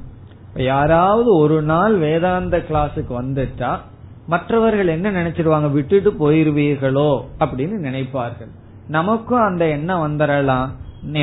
[0.55, 3.79] யாராவது ஒரு நாள் வேதாந்த கிளாஸுக்கு வந்துட்டா
[4.27, 5.71] மற்றவர்கள் என்ன நினைச்சிருவாங்க?
[5.71, 8.51] விட்டுட்டு போயிருவீர்களோ அப்படின்னு நினைப்பார்கள்.
[8.95, 10.69] நமக்கும் அந்த எண்ணம் வந்துடலாம்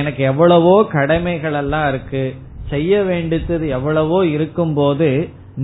[0.01, 2.25] எனக்கு எவ்வளவோ கடமைகள் எல்லாம் இருக்கு.
[2.71, 5.09] செய்ய வேண்டியது எவ்வளவோ இருக்கும் போது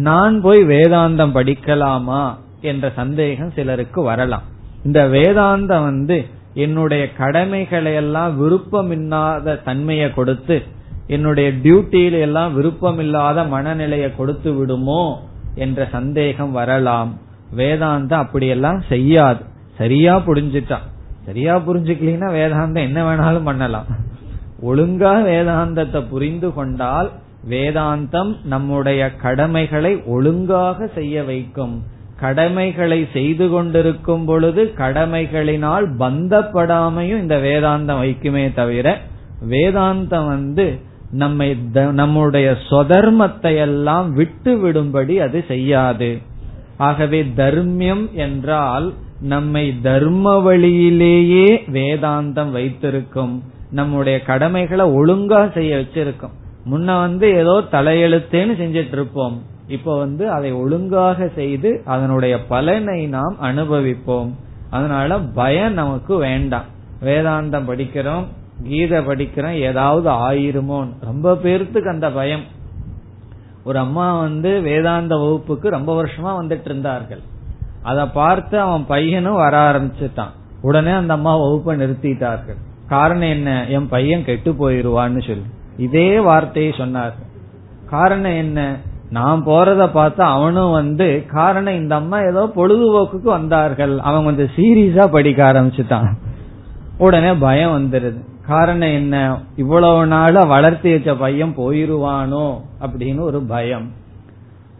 [0.08, 2.22] நான் போய் வேதாந்தம் படிக்கலாமா
[2.70, 4.46] என்ற சந்தேகம் சிலருக்கு வரலாம்.
[4.84, 6.18] இந்த வேதாந்தம் வந்து
[6.54, 10.56] என்னுடைய கடமைகளை எல்லாம் விருப்பமில்லாத தன்மையை கொடுத்து
[11.06, 15.02] என்னுடைய டியூட்டியில எல்லாம் விருப்பமில்லாத மனநிலையை கொடுத்து விடுமோ
[15.54, 17.12] என்ற சந்தேகம் வரலாம்.
[17.56, 19.42] வேதாந்தம் அப்படியெல்லாம் செய்யாது.
[19.78, 20.86] சரியா புரிஞ்சிட்டான்.
[21.26, 23.88] சரியா புரிஞ்சுக்கலீங்கன்னா வேதாந்தம் என்ன வேணாலும் பண்ணலாம்.
[24.62, 27.10] ஒழுங்கா வேதாந்தத்தை புரிந்து கொண்டால்
[27.50, 31.74] வேதாந்தம் நம்முடைய கடமைகளை ஒழுங்காக செய்ய வைக்கும்.
[32.20, 38.98] கடமைகளை செய்து கொண்டிருக்கும் பொழுது கடமைகளினால் பந்தப்படாமையும் இந்த வேதாந்தம் வைக்குமே தவிர
[39.48, 40.66] வேதாந்தம் வந்து
[41.22, 41.48] நம்மை
[41.92, 46.10] நம்முடைய சொதர்மத்தை எல்லாம் விட்டு விடும்படி அது செய்யாது.
[46.76, 48.86] ஆகவே தர்மியம் என்றால்
[49.22, 56.34] நம்மை தர்ம வழியிலேயே வேதாந்தம் வைத்திருக்கும் நம்முடைய கடமைகளை ஒழுங்கா செய்ய வச்சிருக்கும்.
[56.70, 64.30] முன்ன வந்து ஏதோ தலையெழுத்தேன்னு செஞ்சிட்டு இருப்போம் இப்ப வந்து அதை ஒழுங்காக செய்து அதனுடைய பலனை நாம் அனுபவிப்போம்.
[64.70, 66.64] அதனால பயம் நமக்கு வேண்டாம்.
[67.04, 68.24] வேதாந்தம் படிக்கிறோம்
[68.62, 72.42] கீதை படிக்கிறோம் ஏதாவது ஆயிருமோன்னு ரொம்ப பேர்த்துக்கு அந்த பயம்.
[73.64, 77.20] ஒரு அம்மா வந்து வேதாந்த வகுப்புக்கு ரொம்ப வருஷமா வந்துட்டு இருந்தார்கள்.
[77.82, 80.30] அதை பார்த்து அவன் பையனும் வர ஆரம்பிச்சுட்டான்.
[80.60, 82.56] உடனே அந்த அம்மா வகுப்பை நிறுத்திட்டார்கள்.
[82.88, 83.66] காரணம் என்ன?
[83.66, 85.42] என் பையன் கெட்டு போயிருவான்னு சொல்லி.
[85.76, 87.14] இதே வார்த்தையை சொன்னார்.
[87.90, 88.76] காரணம் என்ன?
[89.10, 93.98] நான் போறத பார்த்தா அவனும் வந்து காரணம் இந்த அம்மா ஏதோ பொழுதுபோக்குக்கு வந்தார்கள்.
[93.98, 96.12] அவன் கொஞ்சம் சீரியஸா படிக்க ஆரம்பிச்சுட்டான்.
[96.98, 98.24] உடனே பயம் வந்துருது.
[98.46, 99.38] காரணம் என்ன?
[99.56, 103.90] இவ்வளவு நாள வளர்த்தி வச்ச பையன் போயிருவானோ அப்படின்னு ஒரு பயம்.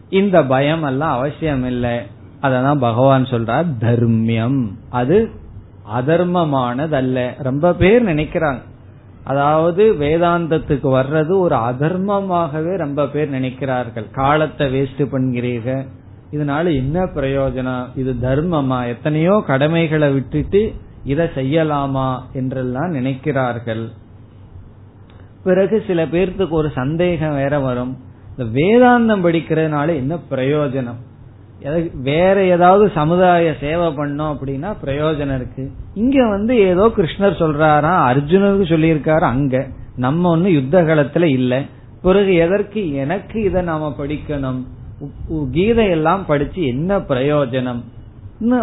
[0.09, 1.99] இந்த பயம் எல்லாம் அவசியம் இல்லை
[2.43, 4.61] அதான் பகவான் சொல்றார் தர்மியம்.
[4.89, 5.17] அது
[5.97, 8.61] அதர்மமானது அல்ல ரொம்ப பேர் நினைக்கிறாங்க.
[9.23, 14.07] அதாவது வேதாந்தத்துக்கு வர்றது ஒரு அதர்மமாகவே ரொம்ப பேர் நினைக்கிறார்கள்.
[14.11, 15.83] காலத்தை வேஸ்ட் பண்ணுகிறீர்கள்
[16.31, 17.85] இதனால என்ன பிரயோஜனம்?
[17.95, 18.87] இது தர்மமா?
[18.87, 20.61] எத்தனையோ கடமைகளை விட்டுட்டு
[21.03, 23.83] இதை செய்யலாமா என்றெல்லாம் நினைக்கிறார்கள்.
[25.43, 27.93] பிறகு சில பேர்த்துக்கு ஒரு சந்தேகம் வேற வரும்.
[28.29, 31.01] இந்த வேதாந்தம் படிக்கிறதுனால என்ன பிரயோஜனம்?
[32.03, 35.63] வேற ஏதாவது சமுதாய சேவை பண்ணோம் அப்படின்னா பிரயோஜனம் இருக்கு.
[35.93, 39.55] இங்க வந்து ஏதோ கிருஷ்ணர் சொல்றாரா அர்ஜுனருக்கு சொல்லியிருக்காரு அங்க.
[39.95, 41.53] நம்ம ஒண்ணு யுத்த காலத்துல இல்ல.
[42.01, 44.61] பிறகு எதற்கு எனக்கு இதை நாம படிக்கணும்?
[45.55, 47.81] கீதையெல்லாம் படிச்சு என்ன பிரயோஜனம்?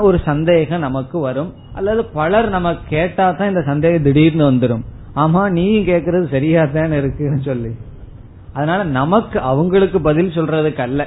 [0.00, 1.50] ஒரு சந்தேகம் நமக்கு வரும்.
[1.74, 4.84] அல்லது பலர் நம்ம கேட்டா தான் இந்த சந்தேகம் திடீர்னு வந்துடும்
[5.16, 7.70] ஆமா நீ கேக்குறது சரியா தான் இருக்குன்னு சொல்லி.
[8.52, 11.02] அதனால நமக்கு அவங்களுக்கு பதில் சொல்றதுக்கு அல்ல.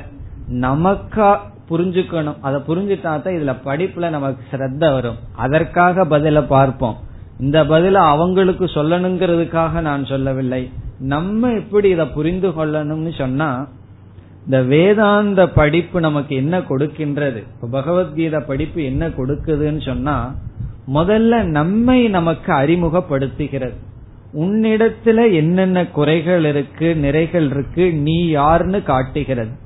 [0.65, 1.29] நமக்கா
[1.69, 2.39] புரிஞ்சுக்கணும்.
[2.41, 5.15] அதை புரிஞ்சுட்டா தான் இதுல படிப்புல நமக்கு சிரத்த வரும்.
[5.35, 6.97] அதற்காக பதில பார்ப்போம்.
[7.39, 10.71] இந்த பதில அவங்களுக்கு சொல்லணுங்கிறதுக்காக நான் சொல்லவில்லை.
[10.99, 13.67] நம்ம எப்படி இதை புரிந்து கொள்ளணும்னு சொன்னா
[14.45, 17.37] இந்த வேதாந்த படிப்பு நமக்கு என்ன கொடுக்கின்றது?
[17.37, 20.35] இப்ப பகவத்கீதை படிப்பு என்ன கொடுக்குதுன்னு சொன்னா
[20.93, 23.75] முதல்ல நம்மை நமக்கு அறிமுகப்படுத்துகிறது.
[24.33, 29.61] உன்னிடத்துல என்னென்ன குறைகள் இருக்கு நிறைகள் இருக்கு நீ யாருன்னு காட்டுகிறது.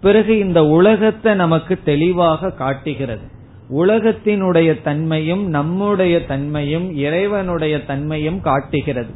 [0.00, 3.38] பிறகு இந்த உலகத்தை நமக்கு தெளிவாக காட்டுகிறது.
[3.78, 9.10] உலகத்தினுடைய தன்மையும் நம்முடைய தன்மையும் இறைவனுடைய தன்மையும் காட்டுகிறது.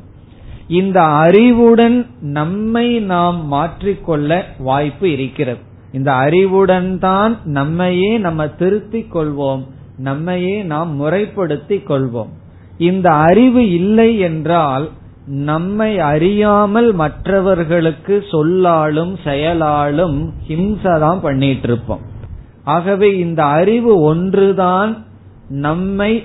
[0.68, 5.58] இந்த அறிவுடன் நம்மை நாம் மாற்றிக்கொள்ள வாய்ப்பு இருக்கிறது.
[5.92, 9.66] இந்த அறிவுடன் தான் நம்மையே நம்ம திருத்திக் கொள்வோம்.
[9.98, 12.28] நம்மையே நாம் முறைப்படுத்திக் கொள்வோம்.
[12.78, 14.90] இந்த அறிவு இல்லை என்றால்
[15.26, 22.00] நம்மை அறியாமல் மற்றவர்களுக்கு சொல்லாலும் செயலாலும் ஹிம்சதான் பண்ணிட்டு இருப்போம்
[22.64, 25.06] ஆகவே இந்த அறிவு ஒன்றுதான்
[25.48, 26.24] நம்மை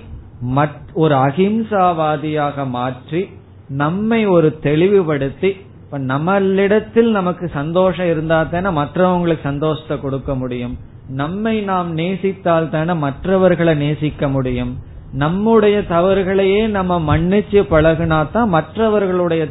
[0.93, 3.29] ஒரு அகிம்சாவாதியாக மாற்றி
[3.67, 10.77] நம்மை ஒரு தெளிவுபடுத்தி இப்ப நம்மளிடத்தில் நமக்கு சந்தோஷம் இருந்தா தானே மற்றவங்களுக்கு சந்தோஷத்தை கொடுக்க முடியும்.
[11.07, 14.77] நம்மை நாம் நேசித்தால் தானே மற்றவர்களை நேசிக்க முடியும்.
[15.12, 19.48] நம்முடைய தவறுகளையே நம்ம மன்னிச்சு பழகினா தான் மற்றவர்களுடைய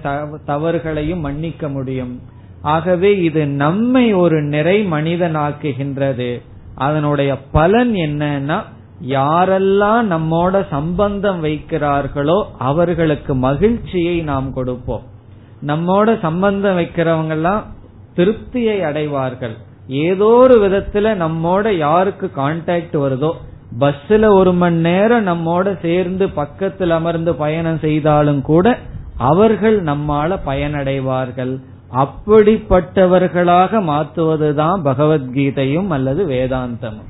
[0.47, 2.21] தவறுகளையும் மன்னிக்க முடியும்.
[2.63, 6.43] ஆகவே இது நம்மை ஒரு நிறை மனிதனாக்குகின்றது.
[6.75, 8.63] அதனுடைய பலன் என்னன்னா
[9.09, 15.03] யாரெல்லாம் நம்மோட சம்பந்தம் வைக்கிறார்களோ அவர்களுக்கு மகிழ்ச்சியை நாம் கொடுப்போம்.
[15.67, 17.65] நம்மோட சம்பந்தம் வைக்கிறவங்க எல்லாம்
[18.17, 19.57] திருப்தியை அடைவார்கள்.
[19.89, 23.33] ஏதோ ஒரு விதத்துல நம்மோட யாருக்கு கான்டாக்ட் வருதோ
[23.81, 28.79] பஸ்ல ஒரு மணி நேரம் நம்மோட சேர்ந்து பக்கத்தில் அமர்ந்து பயணம் செய்தாலும் கூட
[29.17, 31.61] அவர்கள் நம்மால பயனடைவார்கள்.
[31.93, 37.09] அப்படிப்பட்டவர்களாக மாற்றுவதுதான் பகவத்கீதையும் அல்லது வேதாந்தமும்.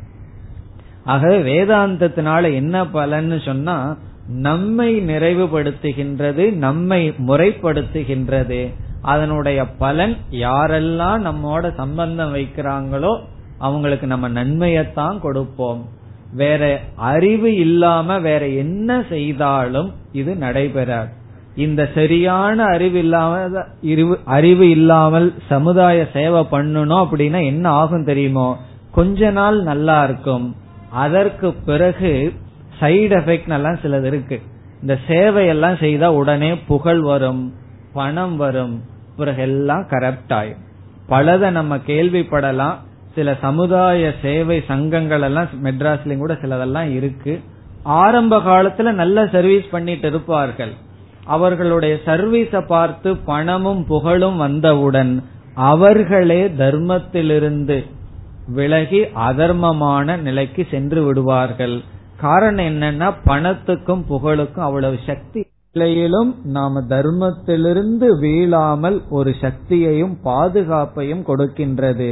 [1.05, 3.97] ஆகவே வேதாந்தத்தினால என்ன பலன்னு சொன்னா
[4.29, 8.75] நம்மை நிறைவுபடுத்துகின்றது நம்மை முறைப்படுத்துகின்றது.
[9.03, 13.21] அதனுடைய பலன் யாரெல்லாம் நம்மோட சம்பந்தம் வைக்கிறாங்களோ
[13.59, 15.89] அவங்களுக்கு நம்ம நன்மையத்தான் கொடுப்போம்.
[16.33, 21.09] வேற அறிவு இல்லாம வேற என்ன செய்தாலும் இது நடைபெறாது.
[21.57, 23.63] இந்த சரியான அறிவு இல்லாம
[24.25, 28.59] அறிவு இல்லாமல் சமுதாய சேவை பண்ணணும் அப்படின்னா என்ன ஆகும் தெரியுமோ?
[28.93, 30.57] கொஞ்ச நாள் நல்லா இருக்கும்.
[30.91, 32.33] அதற்கு பிறகு
[32.81, 34.43] சைடு எஃபெக்ட் எல்லாம் சிலது இருக்கு.
[34.81, 37.55] இந்த சேவையெல்லாம் செய்தா உடனே புகழ் வரும்
[37.93, 38.83] பணம் வரும்
[39.17, 40.67] பிறகு எல்லாம் கரப்ட் ஆயும்
[41.09, 42.77] பலதை நம்ம கேள்விப்படலாம்
[43.19, 47.35] சில சமுதாய சேவை சங்கங்கள் எல்லாம் மெட்ராஸ்லயும் கூட சிலதெல்லாம் இருக்கு.
[48.03, 50.73] ஆரம்ப காலத்துல நல்ல சர்வீஸ் பண்ணிட்டு இருப்பார்கள்.
[51.37, 55.13] அவர்களுடைய சர்வீஸ பார்த்து பணமும் புகழும் வந்தவுடன்
[55.71, 57.77] அவர்களே தர்மத்திலிருந்து
[58.57, 61.77] விலகி அதர்மமான நிலைக்கு சென்று விடுவார்கள்.
[62.25, 65.41] காரணம் என்னன்னா பணத்துக்கும் புகழுக்கும் அவ்வளவு சக்தி
[65.75, 72.11] நிலையிலும் நாம தர்மத்திலிருந்து வீழாமல் ஒரு சக்தியையும் பாதுகாப்பையும் கொடுக்கின்றது.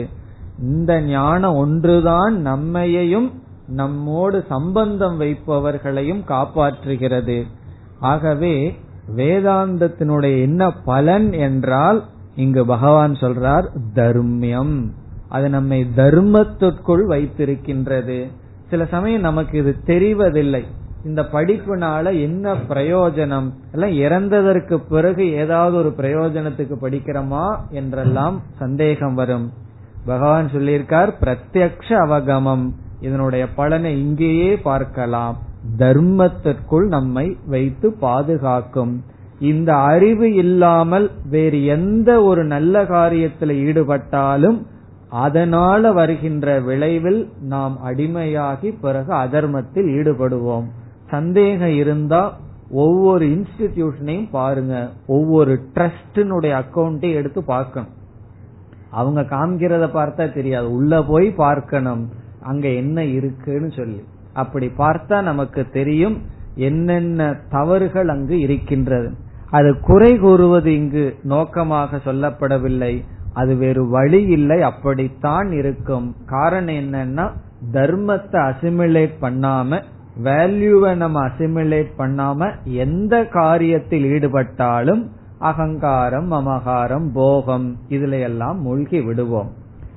[0.61, 3.31] இந்த ஞானம் ஒன்றுதான் நம்மையையும்
[3.69, 7.43] நம்மோடு சம்பந்தம் வைப்பவர்களையும் காப்பாற்றுகிறது.
[8.01, 8.79] ஆகவே
[9.17, 14.91] வேதாந்தத்தினுடைய என்ன பலன் என்றால் இங்கு பகவான் சொல்றார் தர்மியம்.
[15.29, 18.27] அது நம்மை தர்மத்திற்குள் வைத்திருக்கின்றது.
[18.71, 20.65] சில சமயம் நமக்கு இது தெரிவதில்லை.
[21.05, 23.53] இந்த படிப்புனால என்ன பிரயோஜனம்?
[23.73, 29.53] எல்லாம் இறந்ததற்கு பிறகு ஏதாவது ஒரு பிரயோஜனத்துக்கு படிக்கிறோமா என்றெல்லாம் சந்தேகம் வரும்.
[30.07, 32.65] பகவான் சொல்லியிருக்கார் பிரத்யக்ஷ அவகமம்.
[33.01, 35.37] இதனுடைய பலனை இங்கேயே பார்க்கலாம்.
[35.79, 38.95] தர்மத்திற்குள் நம்மை வைத்து பாதுகாக்கும்.
[39.41, 44.59] இந்த அறிவு இல்லாமல் வேறு எந்த ஒரு நல்ல காரியத்தில் ஈடுபட்டாலும்
[45.09, 50.67] அதனால வருகின்ற விளைவில் நாம் அடிமையாகி பிறகு அதர்மத்தில் ஈடுபடுவோம்.
[51.11, 52.23] சந்தேகம் இருந்தா
[52.71, 54.75] ஒவ்வொரு இன்ஸ்டிடியூஷனையும் பாருங்க.
[55.07, 57.93] ஒவ்வொரு டிரஸ்டினுடைய அக்கௌண்ட்டையும் எடுத்து பார்க்கணும்.
[58.97, 60.69] அவங்க காமிக்கிறத பார்த்தா தெரியாது.
[60.73, 62.05] உள்ள போய் பார்க்கணும்.
[62.43, 64.01] அங்க என்ன இருக்குன்னு சொல்லி.
[64.33, 66.17] அப்படி பார்த்தா நமக்கு தெரியும்
[66.55, 69.11] என்னென்ன தவறுகள் அங்கு இருக்கின்றது.
[69.51, 72.95] அது குறை கூறுவது இங்கு நோக்கமாக சொல்லப்படவில்லை.
[73.33, 74.63] அது வேறு வழி இல்லை.
[74.63, 76.07] அப்படித்தான் இருக்கும்.
[76.27, 77.27] காரணம் என்னன்னா
[77.73, 79.83] தர்மத்தை அசிமிலேட் பண்ணாம
[80.25, 85.03] வேல்யூவை நம்ம அசிமிலேட் பண்ணாம எந்த காரியத்தில் ஈடுபட்டாலும்
[85.39, 89.53] அகங்காரம் மமகாரம் போகம் இதுல எல்லாம் மூழ்கி விடுவோம்.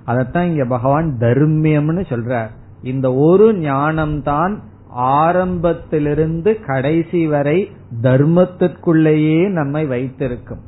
[0.08, 2.50] அதத்தான் இங்க பகவான் தர்மியம்னு சொல்றார்.
[2.84, 4.58] இந்த ஒரு ஞானம்தான்
[4.90, 7.72] ஆரம்பத்திலிருந்து கடைசி வரை
[8.02, 10.60] தர்மத்திற்குள்ளேயே நம்மை வைத்திருக்கும்.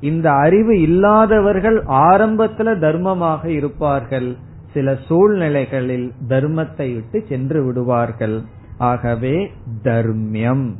[0.00, 4.36] இந்த அறிவு இல்லாதவர்கள் ஆரம்பத்துல தர்மமாக இருப்பார்கள்.
[4.72, 8.40] சில சூழ்நிலைகளில் தர்மத்தை விட்டு சென்று விடுவார்கள்.
[8.78, 9.50] ஆகவே
[9.82, 10.72] தர்மியம்.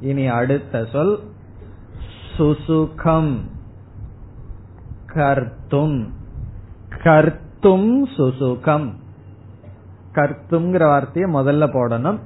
[0.00, 1.18] இனி அடுத்த சொல்
[2.38, 3.36] சுசுகம்
[5.14, 6.06] கர்த்தும்
[6.90, 8.92] கர்த்தும் சுசுகம்
[10.14, 12.18] கர்த்துங்கிற வார்த்தையை முதல்ல போடணும்.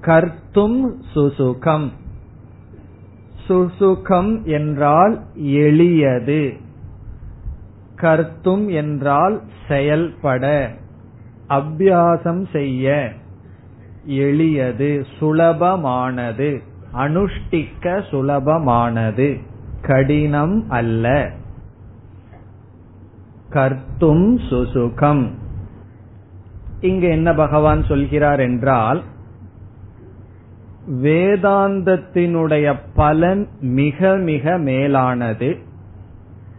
[0.00, 1.90] கர்த்தும் சுசுகம்
[3.48, 6.60] சுசுகம் என்றால் எளியது.
[7.96, 10.74] கர்த்தும் என்றால் செயல்பட.
[11.48, 13.12] அபியாசம் செய்ய
[14.06, 16.62] எளியது சுலபமானது
[16.94, 19.50] அனுஷ்டிக்க சுலபமானது.
[19.82, 21.30] கடினம் அல்ல.
[23.50, 25.30] கர்த்தும் சுசுகம்.
[26.80, 29.02] இங்கு என்ன பகவான் சொல்கிறார் என்றால்
[30.88, 35.56] வேதாந்தத்தினுடைய பலன் மிக மிக மேலானது.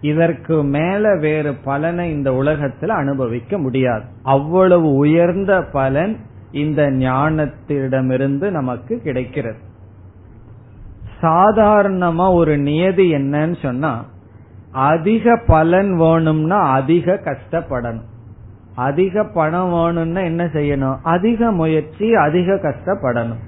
[0.01, 4.03] இதற்கு மேல வேறு பலனை இந்த உலகத்தில் அனுபவிக்க முடியாது.
[4.23, 6.17] அவ்வளவு உயர்ந்த பலன்
[6.51, 9.62] இந்த ஞானத்திடமிருந்து நமக்கு கிடைக்கிறது.
[11.23, 14.05] சாதாரணமா ஒரு நியதி என்னன்னு சொன்னா
[14.71, 18.11] அதிக பலன் வேணும்னா அதிக கஷ்டப்படணும்.
[18.75, 20.97] அதிக பணம் வேணும்னா என்ன செய்யணும்?
[21.03, 23.41] அதிக முயற்சி அதிக கஷ்டப்படணும்.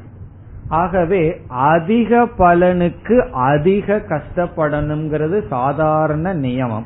[0.67, 6.86] ஆகவே அதிக பலனுக்கு அதிக கஷ்டப்படணுங்கிறது சாதாரண நியமம்.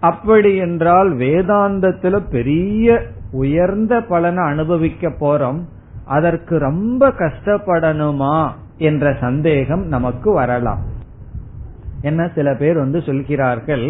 [0.00, 5.58] அப்படி என்றால் வேதாந்தத்துல பெரிய உயர்ந்த பலனை அனுபவிக்க போறோம்.
[6.04, 8.50] அதற்கு ரொம்ப கஷ்டப்படணுமா?
[8.88, 10.82] என்ற சந்தேகம் நமக்கு வரலாம்.
[12.00, 13.86] என்ன சில பேர் வந்து சொல்கிறார்கள்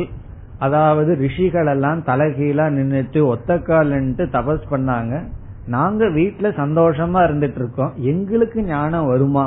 [0.59, 5.15] அதாவது ரிஷிகள் எல்லாம் தலைகீழா நின்றுட்டு ஒத்தக்கால் நின்று தபஸ் பண்ணாங்க.
[5.67, 9.47] நாங்க வீட்டுல சந்தோஷமா இருந்துட்டு இருக்கோம் எங்களுக்கு ஞானம் வருமா?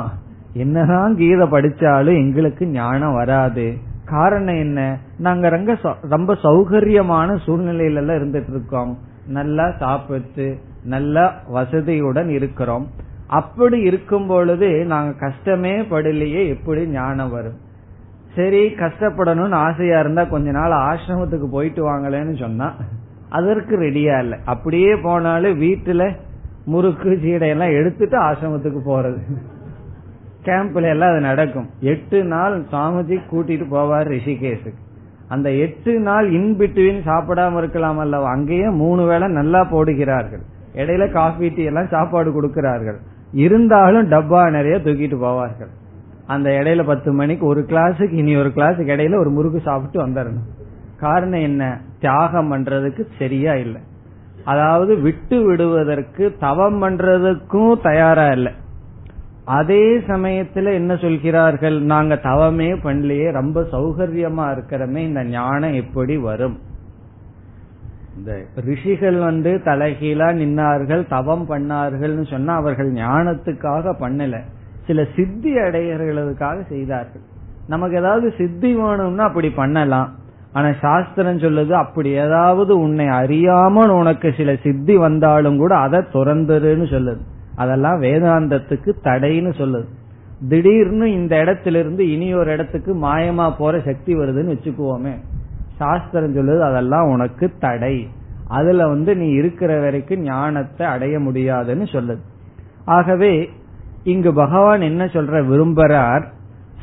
[0.52, 3.66] என்னதான் கீதை படிச்சாலும் எங்களுக்கு ஞானம் வராது.
[4.04, 4.80] காரணம் என்ன?
[5.18, 5.72] நாங்க ரொம்ப
[6.08, 8.92] ரொம்ப சௌகரியமான சூழ்நிலையில எல்லாம் இருந்துட்டு இருக்கோம்
[9.28, 10.46] நல்லா சாப்பிட்டு
[10.84, 12.86] நல்ல வசதியுடன் இருக்கிறோம்.
[13.26, 17.58] அப்படி இருக்கும் பொழுது நாங்க கஷ்டமே படலையே எப்படி ஞானம் வரும்?
[18.34, 22.74] சரி கஷ்டப்படணும்னு ஆசையா இருந்தா கொஞ்ச நாள் ஆசிரமத்துக்கு போயிட்டு வாங்கலன்னு சொன்னா
[23.28, 24.38] அதற்கு ரெடியா இல்ல.
[24.44, 26.16] அப்படியே போனாலும் வீட்டுல
[26.64, 29.18] முறுக்கு சீடையெல்லாம் எடுத்துட்டு ஆசிரமத்துக்கு போறது.
[30.44, 31.68] கேம்ப்ல எல்லாம் அது நடக்கும்.
[31.80, 34.82] எட்டு நாள் சுவாமிஜி கூட்டிட்டு போவார் ரிஷிகேஷுக்கு.
[35.28, 36.56] அந்த எட்டு நாள் இன்
[37.04, 38.30] சாப்பிடாம இருக்கலாம் அல்லவா?
[38.30, 40.40] அங்கேயே மூணு வேளை நல்லா போடுகிறார்கள்.
[40.74, 42.98] இடையில காஃபி டீ எல்லாம் சாப்பாடு கொடுக்கிறார்கள்.
[43.32, 45.68] இருந்தாலும் டப்பா நிறைய தூக்கிட்டு போவார்கள்.
[46.26, 50.54] அந்த இடையில பத்து மணிக்கு ஒரு கிளாஸுக்கு இனி ஒரு கிளாஸுக்கு இடையில ஒரு முறுக்கு சாப்பிட்டு வந்துடணும்
[50.98, 51.80] காரணம் என்ன?
[52.00, 53.80] தியாகம் பண்றதுக்கு சரியா இல்லை.
[54.44, 58.52] அதாவது விட்டு விடுவதற்கு தவம் பண்றதுக்கும் தயாரா இல்லை.
[59.44, 61.82] அதே சமயத்துல என்ன சொல்கிறார்கள்?
[61.82, 66.58] நாங்க தவமே பண்ணலையே ரொம்ப சௌகரியமா இருக்கிறமே இந்த ஞானம் எப்படி வரும்?
[68.16, 74.40] இந்த ரிஷிகள் வந்து தலைகீழா நின்னார்கள் தவம் பண்ணார்கள்னு சொன்னா அவர்கள் ஞானத்துக்காக பண்ணல.
[74.86, 77.20] சில சித்தி அடைகிறதுக்காக செய்தார்கள்.
[77.68, 80.14] நமக்கு ஏதாவது சித்தி வேணும்னா அப்படி பண்ணலாம்.
[80.52, 87.20] ஆனா சாஸ்திரம் சொல்லுது அப்படி ஏதாவது உன்னை அறியாமல் உனக்கு சில சித்தி வந்தாலும் கூட அதை துறந்துருன்னு சொல்லுது.
[87.56, 89.88] அதெல்லாம் வேதாந்தத்துக்கு தடைன்னு சொல்லுது.
[90.48, 95.14] திடீர்னு இந்த இடத்துல இருந்து இனி ஒரு இடத்துக்கு மாயமா போற சக்தி வருதுன்னு வச்சுக்குவோமே.
[95.78, 98.08] சாஸ்திரம் சொல்லுது அதெல்லாம் உனக்கு தடை.
[98.48, 102.18] அதுல வந்து நீ இருக்கிற வரைக்கும் ஞானத்தை அடைய முடியாதுன்னு சொல்லுது.
[102.84, 103.50] ஆகவே
[104.02, 106.24] இங்கு பகவான் என்ன சொல்ற விரும்புறார்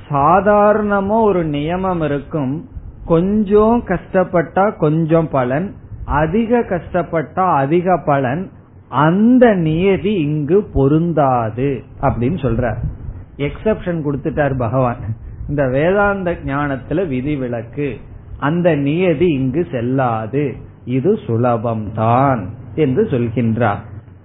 [0.09, 2.69] சாதாரணமா ஒரு நியமம் இருக்கும்
[3.05, 5.75] கொஞ்சம் கஷ்டப்பட்டா கொஞ்சம் பலன்
[6.05, 8.51] அதிக கஷ்டப்பட்டா அதிக பலன்
[8.89, 12.77] அந்த நியதி இங்கு பொருந்தாது அப்படின்னு சொல்றார்.
[13.37, 14.97] எக்ஸப்ஷன் கொடுத்துட்டார் பகவான்.
[15.49, 17.97] இந்த வேதாந்த ஞானத்துல விதிவிலக்கு.
[18.43, 20.55] அந்த நியதி இங்கு செல்லாது.
[20.85, 23.81] இது சுலபம் தான் என்று சொல்கின்றார்.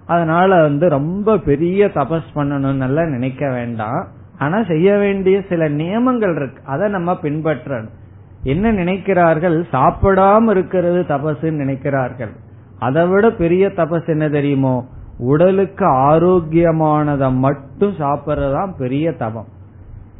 [0.07, 4.07] அதனால வந்து ரொம்ப பெரிய தபஸ் பண்ணணும்னு நினைக்க வேண்டாம்.
[4.39, 6.63] ஆனா செய்ய வேண்டிய சில நியமங்கள் இருக்கு.
[6.65, 7.95] அதை நம்ம பின்பற்றணும்.
[8.43, 9.65] என்ன நினைக்கிறார்கள்?
[9.73, 12.35] சாப்பிடாம இருக்கிறது தபசுன்னு நினைக்கிறார்கள்.
[12.79, 14.87] அதை விட பெரிய தபஸ் என்ன தெரியுமோ?
[15.19, 19.49] உடலுக்கு ஆரோக்கியமானதை மட்டும் சாப்பிடறதுதான் பெரிய தபம்.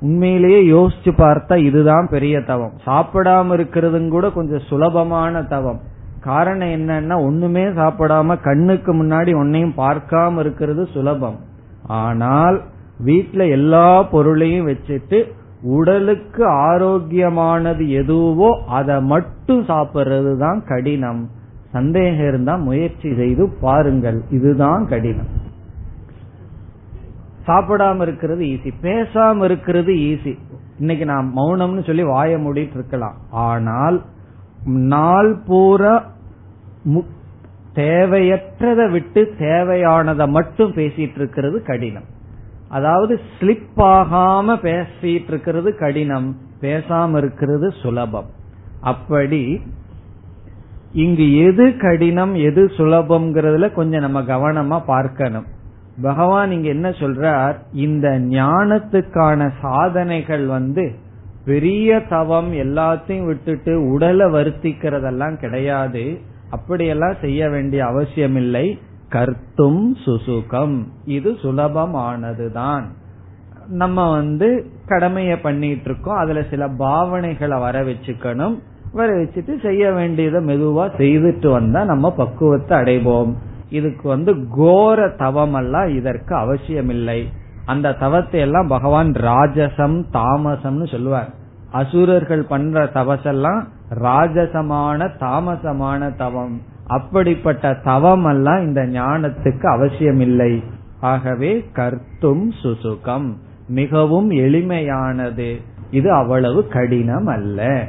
[0.01, 2.75] உண்மையிலேயே யோசிச்சு பார்த்தா இதுதான் பெரிய தவம்.
[2.87, 5.81] சாப்பிடாம இருக்கிறதும் கூட கொஞ்சம் சுலபமான தவம்.
[6.21, 11.39] காரணம் என்னன்னா ஒண்ணுமே சாப்பிடாம கண்ணுக்கு முன்னாடி ஒன்னையும் பார்க்காம இருக்கிறது சுலபம்.
[11.87, 12.59] ஆனால்
[13.05, 15.19] வீட்டுல எல்லா பொருளையும் வச்சுட்டு
[15.63, 21.23] உடலுக்கு ஆரோக்கியமானது எதுவோ அதை மட்டும் சாப்பிடுறது தான் கடினம்.
[21.73, 24.19] சந்தேகம் இருந்தா முயற்சி செய்து பாருங்கள்.
[24.31, 25.31] இதுதான் கடினம்.
[27.49, 30.35] சாப்பிடாம இருக்கிறது ஈஸி பேசாம இருக்கிறது ஈஸி
[30.79, 33.17] இன்னைக்கு நான் மௌனம்னு சொல்லி வாய மூடிட்டு இருக்கலாம்.
[33.31, 33.99] ஆனால்
[34.93, 35.95] நாள் பூரா
[37.75, 42.09] தேவையற்றதை விட்டு தேவையானதை மட்டும் பேசிட்டு இருக்கிறது கடினம்.
[42.69, 46.29] அதாவது ஸ்லிப் ஆகாம பேசிட்டு இருக்கிறது கடினம்.
[46.61, 48.31] பேசாம இருக்கிறது சுலபம்.
[48.93, 49.43] அப்படி
[51.05, 55.47] இங்கு எது கடினம் எது சுலபம்ங்கிறதுல கொஞ்சம் நம்ம கவனமா பார்க்கணும்.
[56.03, 57.55] பகவான் இங்க என்ன சொல்றார்?
[57.73, 60.95] இந்த ஞானத்துக்கான சாதனைகள் வந்து
[61.45, 66.19] பெரிய தவம் எல்லாத்தையும் விட்டுட்டு உடலை வருத்திக்கிறதெல்லாம் கிடையாது.
[66.51, 68.79] அப்படியெல்லாம் செய்ய வேண்டிய அவசியம் இல்லை
[69.13, 70.85] கர்த்தும் சுசுகம்.
[71.05, 72.83] இது சுலபமானதுதான்.
[73.69, 78.59] நம்ம வந்து கடமைய பண்ணிட்டு இருக்கோம் அதுல சில பாவனைகளை வர வச்சுக்கணும்.
[78.93, 83.35] வர வச்சுட்டு செய்ய வேண்டியதை மெதுவா செய்துட்டு வந்தா நம்ம பக்குவத்தை அடைவோம்.
[83.71, 87.29] இதுக்கு வந்து கோர தவம் எல்லாம் இதற்கு அவசியம் இல்லை
[87.65, 91.31] அந்த தவத்தை எல்லாம் பகவான் ராஜசம் தாமசம்னு சொல்லுவார்.
[91.71, 93.65] அசுரர்கள் பண்ற தவசெல்லாம்
[93.95, 96.61] ராஜசமான தாமசமான தவம்.
[96.87, 100.63] அப்படிப்பட்ட தவம் எல்லாம் இந்த ஞானத்துக்கு அவசியம் இல்லை
[101.01, 103.29] ஆகவே கர்த்தும் சுசுகம்.
[103.69, 105.61] மிகவும் எளிமையானது.
[105.91, 107.87] இது அவ்வளவு கடினம் அல்ல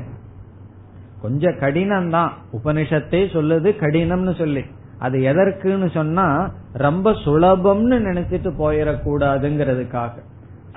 [1.21, 4.65] கொஞ்சம் கடினம் தான் உபனிஷத்தே சொல்லுது கடினம்னு சொல்லி.
[4.99, 10.09] அது எதற்குன்னு சொன்னா ரொம்ப சுலபம்னு நினைச்சிட்டு போயிடக்கூடாதுங்கிறதுக்காக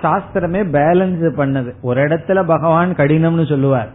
[0.03, 1.73] சாஸ்திரமே பேலன்ஸ் பண்ணது.
[1.81, 3.89] ஒரு இடத்துல பகவான் கடினம்னு சொல்லுவார்.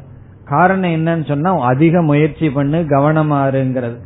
[0.44, 3.96] காரணம் என்னன்னு சொன்னா அதிக முயற்சி பண்ணு கவனமாறுங்கிறது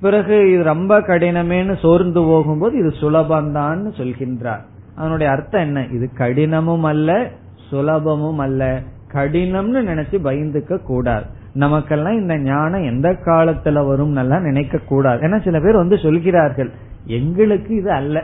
[0.00, 4.64] பிறகு இது ரொம்ப கடினமேனு சோர்ந்து போகும்போது இது சுலபம்தான் சொல்கின்றார்.
[4.96, 5.86] அதனுடைய அர்த்தம் என்ன?
[5.92, 7.30] இது கடினமும் அல்ல
[7.70, 8.82] சுலபமும் அல்ல.
[9.12, 11.24] கடினம்னு நினைச்சு பயந்துக்க கூடாது
[11.54, 16.70] நமக்கெல்லாம் இந்த ஞானம் எந்த காலத்துல வரும் நினைக்க கூடாது ஏன்னா சில பேர் வந்து சொல்கிறார்கள்
[17.06, 18.22] எங்களுக்கு இது அல்ல.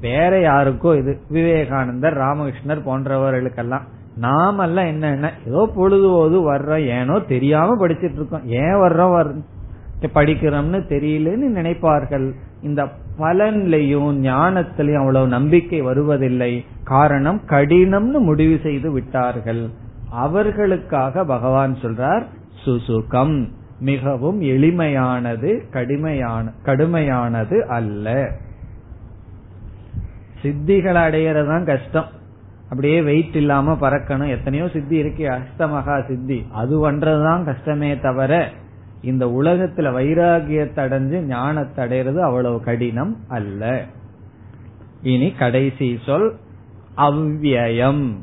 [0.00, 1.18] வேற யாருக்கோ இது.
[1.28, 3.82] விவேகானந்தர் ராமகிருஷ்ணர் போன்றவர்களுக்கெல்லாம்
[4.16, 9.36] நாமெல்லாம் என்ன ஏதோ பொழுதுபோது வர்றோம் ஏனோ தெரியாம படிச்சிட்டு இருக்கோம் ஏன் வர்றோம்
[10.14, 12.32] படிக்கிறோம்னு தெரியலன்னு நினைப்பார்கள்.
[12.62, 12.84] இந்த
[13.18, 16.64] பலன்லையும் ஞானத்திலையும் அவ்வளவு நம்பிக்கை வருவதில்லை.
[16.84, 19.68] காரணம் கடினம்னு முடிவு செய்து விட்டார்கள்.
[20.10, 22.22] அவர்களுக்காக பகவான் சொல்றார்
[22.64, 23.48] சுசுகம்
[23.80, 28.30] மிகவும் எளிமையானது கடுமையான கடுமையானது அல்ல.
[30.42, 32.06] சித்திகளை அடையறதுதான் கஷ்டம்.
[32.62, 34.28] அப்படியே வெயிட் இல்லாம பறக்கணும்.
[34.28, 35.28] எத்தனையோ சித்தி இருக்கு.
[35.28, 36.46] அஷ்டமகா சித்தி.
[36.52, 38.50] அது பண்றதுதான் கஷ்டமே தவிர
[39.02, 43.84] இந்த உலகத்துல வைராகியத்தை அடைஞ்சு ஞானத்தை அடையிறது அவ்வளவு கடினம் அல்ல.
[45.02, 46.36] இனி கடைசி சொல்
[46.96, 48.14] அவ்வியம்.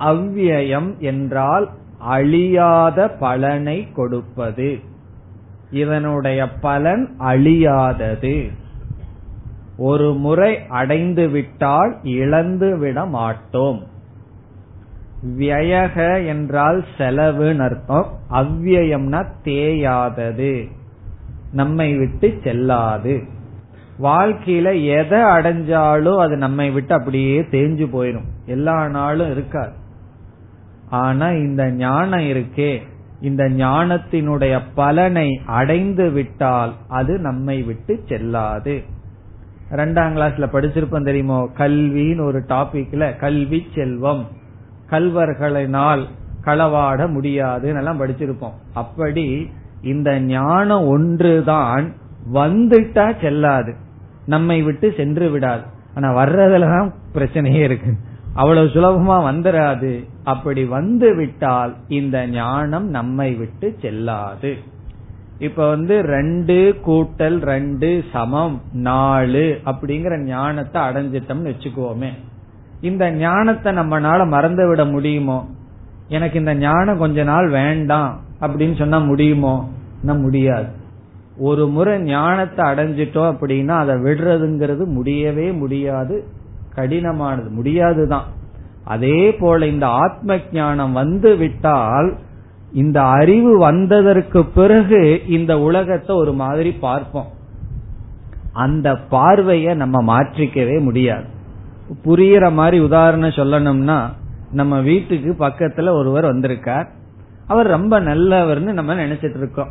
[0.00, 4.78] அவ்வியம் என்றால் அழியாத பலனை கொடுப்பது.
[5.70, 8.50] இதனுடைய பலன் அழியாதது.
[9.76, 13.82] ஒரு முறை அடைந்து விட்டால் இழந்து விட மாட்டோம்.
[15.38, 18.06] வியக என்றால் செலவு அர்த்தம்.
[18.30, 20.66] அவ்வியம்னா தேயாதது.
[21.52, 23.22] நம்மை விட்டு செல்லாது.
[24.02, 29.72] வாழ்க்கையில எதை அடைஞ்சாலும் அது நம்மை விட்டு அப்படியே தேஞ்சு போயிடும் எல்லா நாளும் இருக்காது.
[30.90, 32.82] ஆனா இந்த ஞானம் இருக்கே.
[33.20, 38.82] இந்த ஞானத்தினுடைய பலனை அடைந்து விட்டால் அது நம்மை விட்டு செல்லாது.
[39.70, 41.48] ரெண்டாம் கிளாஸ்ல படிச்சிருப்போம் தெரியுமோ?
[41.58, 44.28] கல்வின்னு ஒரு டாபிக்ல கல்வி செல்வம்.
[44.90, 46.04] கல்வர்களினால்
[46.44, 48.52] களவாட முடியாதுன்னு எல்லாம் படிச்சிருப்போம்.
[48.74, 49.50] அப்படி
[49.82, 51.92] இந்த ஞானம் ஒன்றுதான்
[52.32, 53.74] வந்துட்டா செல்லாது.
[54.26, 55.62] நம்மை விட்டு சென்று விடாது.
[55.94, 57.96] ஆனா வர்றதுலதான் பிரச்சனையே இருக்கு.
[58.36, 64.56] அவ்வளவு சுலபமா வந்துடாது அப்படி வந்து விட்டால் இந்த ஞானம் நம்மை விட்டு செல்லாது.
[65.38, 72.08] இப்ப வந்து ரெண்டு கூட்டல் ரெண்டு சமம் நாலு அப்படிங்கிற ஞானத்தை அடைஞ்சிட்டோம்னு வச்சுக்குவோமே
[72.80, 75.48] இந்த ஞானத்தை நம்மனால மறந்து விட முடியுமோ?
[76.08, 79.70] எனக்கு இந்த ஞானம் கொஞ்ச நாள் வேண்டாம் அப்படின்னு சொன்னா முடியுமோ?
[80.02, 80.66] முடியாது.
[81.38, 86.26] ஒரு முறை ஞானத்தை அடைஞ்சிட்டோம் அப்படின்னா அதை விடுறதுங்கிறது முடியவே முடியாது.
[86.76, 88.24] கடினமானது முடியாதுதான்.
[88.84, 92.16] அதே போல இந்த ஆத்ம ஞானம் வந்து விட்டால்
[92.72, 97.26] இந்த அறிவு வந்ததற்கு பிறகு இந்த உலகத்தை ஒரு மாதிரி பார்ப்போம்.
[98.52, 101.24] அந்த பார்வைய நம்ம மாற்றிக்கவே முடியாது.
[102.04, 104.08] புரியுற மாதிரி உதாரணம் சொல்லணும்னா
[104.52, 106.88] நம்ம வீட்டுக்கு பக்கத்துல ஒருவர் வந்திருக்கார்.
[107.46, 109.68] அவர் ரொம்ப நல்லவர்னு நம்ம நினைச்சிட்டு இருக்கோம்.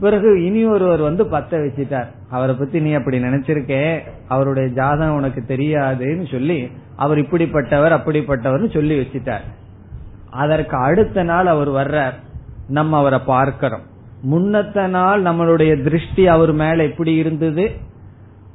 [0.00, 2.06] பிறகு இனி ஒருவர் வந்து பத்த வச்சிட்டார்.
[2.30, 9.44] அவரை பத்தி நீ அப்படி நினைச்சிருக்கே அவருடைய ஜாதகம் உனக்கு தெரியாதுன்னு சொல்லி அவர் இப்படிப்பட்டவர் அப்படிப்பட்டவர்னு சொல்லி வச்சிட்டார்.
[10.30, 12.12] அதற்கு அடுத்த நாள் அவர் வர்றார்.
[12.68, 13.80] நம்ம அவரை பார்க்கிறோம்.
[14.30, 17.70] முன்னத்த நாள் நம்மளுடைய திருஷ்டி அவர் மேல எப்படி இருந்தது.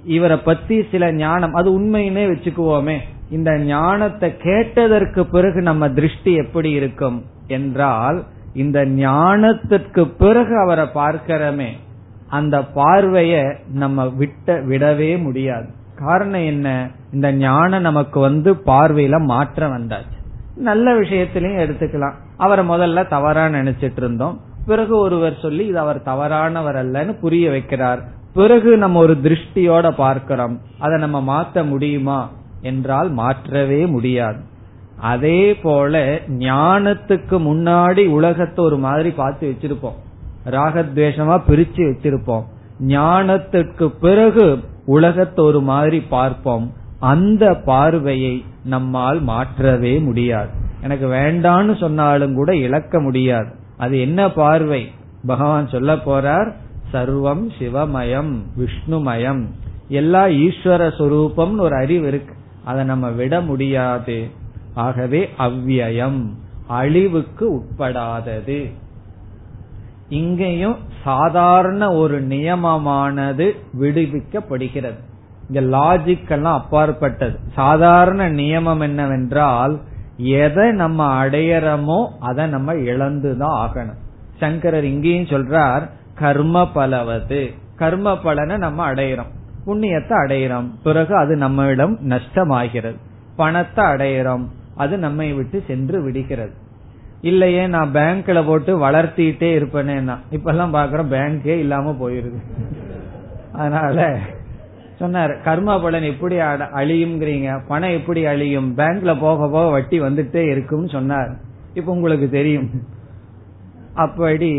[0.03, 2.97] இவரை பத்தி சில ஞானம் அது உண்மையினே வச்சுக்குவோமே.
[3.29, 11.69] இந்த ஞானத்தை கேட்டதற்கு பிறகு நம்ம திருஷ்டி எப்படி இருக்கும் என்றால் இந்த ஞானத்திற்கு பிறகு அவரை பார்க்கிறோமே.
[12.33, 15.67] அந்த பார்வைய நம்ம விட்ட விடவே முடியாது.
[15.95, 16.89] காரணம் என்ன?
[17.13, 20.17] இந்த ஞானம் நமக்கு வந்து பார்வையில மாற்றம் வந்தாச்சு.
[20.55, 22.13] நல்ல விஷயத்திலையும் எடுத்துக்கலாம்.
[22.37, 24.41] அவரை முதல்ல தவறா நினைச்சிட்டு இருந்தோம்.
[24.65, 27.99] பிறகு ஒருவர் சொல்லி இது அவர் தவறானவர் அல்லன்னு புரிய வைக்கிறார்.
[28.33, 30.59] பிறகு நம்ம ஒரு திருஷ்டியோட பார்க்கிறோம்.
[30.79, 32.29] அதை நம்ம மாத்த முடியுமா?
[32.61, 34.39] என்றால் மாற்றவே முடியாது.
[34.97, 39.99] அதே போல ஞானத்துக்கு முன்னாடி உலகத்தை ஒரு மாதிரி பார்த்து வச்சிருப்போம்.
[40.45, 42.43] ராகத்வேஷமா பிரிச்சு வச்சிருப்போம்.
[42.87, 46.73] ஞானத்திற்கு பிறகு உலகத்தை ஒரு மாதிரி பார்ப்போம்.
[46.99, 50.49] அந்த பார்வையை நம்மால் மாற்றவே முடியாது.
[50.81, 53.47] எனக்கு வேண்டான்னு சொன்னாலும் கூட இழக்க முடியாது.
[53.77, 54.91] அது என்ன பார்வை?
[55.25, 56.53] பகவான் சொல்ல போறார்
[56.93, 59.45] சர்வம் சிவமயம் விஷ்ணுமயம்.
[59.87, 62.33] எல்லா ஈஸ்வர சுரூபம்னு ஒரு அறிவு இருக்கு.
[62.63, 64.29] அதை நம்ம விட முடியாது.
[64.73, 66.29] ஆகவே அவ்வியம்
[66.67, 68.73] அழிவுக்கு உட்படாதது.
[70.13, 74.99] இங்கேயும் சாதாரண ஒரு நியமமானது விடுவிக்கப்படுகிறது.
[75.49, 77.39] இங்க லாஜிக் எல்லாம் அப்பாற்பட்டது.
[77.53, 79.81] சாதாரண நியமம் என்னவென்றால்
[80.17, 84.01] எதை நம்ம அடையறமோ அதை நம்ம இழந்துதான் ஆகணும்.
[84.39, 87.53] சங்கரர் இங்கேயும் சொல்றார் கர்ம பலவது.
[87.75, 89.31] கர்ம பலனை நம்ம அடையிறோம்.
[89.65, 90.69] புண்ணியத்தை அடையிறோம்.
[90.83, 92.97] பிறகு அது நம்மிடம் நஷ்டமாகிறது.
[93.35, 94.45] பணத்தை அடையிறோம்.
[94.75, 96.61] அது நம்மை விட்டு சென்று விடுகிறது.
[97.29, 100.15] இல்லையே நான் பேங்க்ல போட்டு வளர்த்திட்டே இருப்பேனேன்னா.
[100.29, 102.39] இப்ப எல்லாம் பாக்குறோம் பேங்கே இல்லாம போயிருது.
[103.53, 104.07] அதனால
[104.99, 106.35] சொன்னார் கர்ம பலன் எப்படி
[106.79, 107.49] அழியும்ங்கிறீங்க?
[107.67, 108.69] பணம் எப்படி அழியும்?
[108.77, 111.31] பேங்க்ல போக போக வட்டி வந்துட்டே இருக்கும்னு சொன்னார்.
[111.73, 112.69] இப்ப உங்களுக்கு தெரியும்.
[113.95, 114.51] அப்படி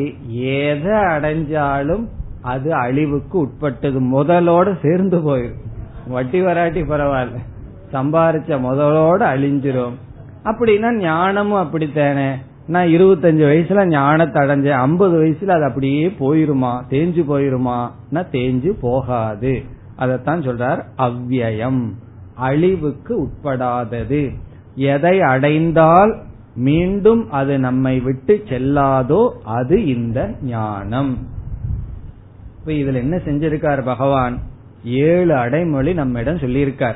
[0.64, 2.04] எதை அடைஞ்சாலும்
[2.42, 4.00] அது அழிவுக்கு உட்பட்டது.
[4.14, 5.60] முதலோட சேர்ந்து போயிடும்
[6.06, 7.38] வட்டி வராட்டி பரவாயில்ல.
[7.92, 9.96] சம்பாரிச்ச முதலோட அழிஞ்சிரும்.
[10.44, 12.28] அப்படின்னா ஞானமும் அப்படித்தானே?
[12.66, 14.70] நான் இருபத்தஞ்சு வயசுல ஞானத்தை அடைஞ்சேன்.
[14.70, 16.80] ஐம்பது வயசுல அது அப்படியே போயிருமா?
[16.90, 17.90] தேஞ்சு போயிருமா?
[18.12, 19.62] தேஞ்சு போகாது.
[19.98, 21.90] அதத்தான் சொல்றார் அவ்வியம்.
[22.34, 24.34] அழிவுக்கு உட்படாதது.
[24.74, 26.22] எதை அடைந்தால்
[26.54, 31.18] மீண்டும் அது நம்மை விட்டு செல்லாதோ அது இந்த ஞானம்.
[32.58, 34.38] இப்ப இதுல என்ன செஞ்சிருக்கார் பகவான்?
[34.84, 36.94] ஏழு அடைமொழி நம்மிடம் சொல்லியிருக்கார்.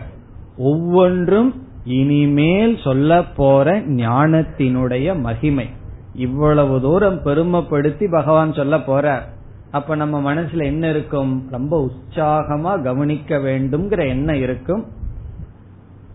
[0.56, 5.68] ஒவ்வொன்றும் இனிமேல் சொல்ல போற ஞானத்தினுடைய மகிமை.
[6.14, 9.28] இவ்வளவு தூரம் பெருமைப்படுத்தி பகவான் சொல்ல போற.
[9.70, 11.48] அப்ப நம்ம மனசுல என்ன இருக்கும்?
[11.50, 14.84] ரொம்ப உற்சாகமா கவனிக்க வேண்டும்ங்கிற எண்ணம் இருக்கும்.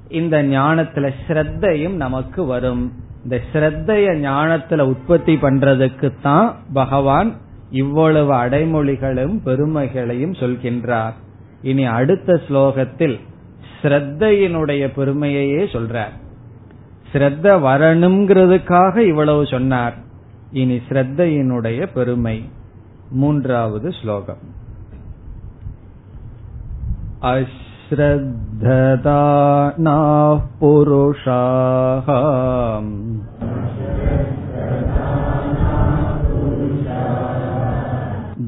[0.07, 2.91] இந்த ஞானத்துல ஸ்ரத்தையும் நமக்கு வரும்.
[3.23, 7.33] இந்த ஸ்ரத்தைய ஞானத்துல உற்பத்தி பண்றதுக்கு தான் பகவான்
[7.71, 11.13] இவ்வளவு அடைமொழிகளும் பெருமைகளையும் சொல்கின்றார்.
[11.61, 13.19] இனி அடுத்த ஸ்லோகத்தில்
[13.82, 16.14] ஸ்ரத்தையினுடைய பெருமையையே சொல்றார்
[17.12, 19.96] ஸ்ரத்த வரணுங்கிறதுக்காக இவ்வளவு சொன்னார்
[20.52, 22.36] இனி ஸ்ரத்தையினுடைய பெருமை
[23.12, 24.42] மூன்றாவது ஸ்லோகம்
[29.08, 32.08] अश्रद्धदानाः पुरुषाः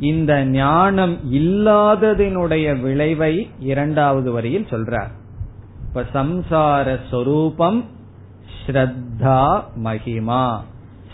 [0.00, 5.10] இந்த ஞானம் இல்லாததினுடைய விளைவை இரண்டாவது வரியில் சொல்றார்.
[5.86, 7.84] இப்ப சம்சார சொரூபம்
[8.66, 10.58] ஸ்ரத்தா மகிமா.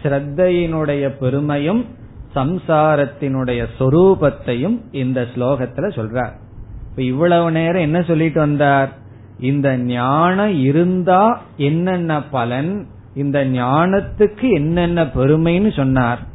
[0.03, 1.87] ஸ்ரத்தையினுடைய பெருமையும்
[2.35, 6.33] சம்சாரத்தினுடைய சொரூபத்தையும் இந்த ஸ்லோகத்துல சொல்றார்.
[6.91, 8.93] இப்ப இவ்வளவு நேரம் என்ன சொல்லிட்டு வந்தார்?
[9.41, 16.29] இந்த ஞானம் இருந்தா என்னென்ன பலன் இந்த ஞானத்துக்கு என்னென்ன பெருமைன்னு சொன்னார்.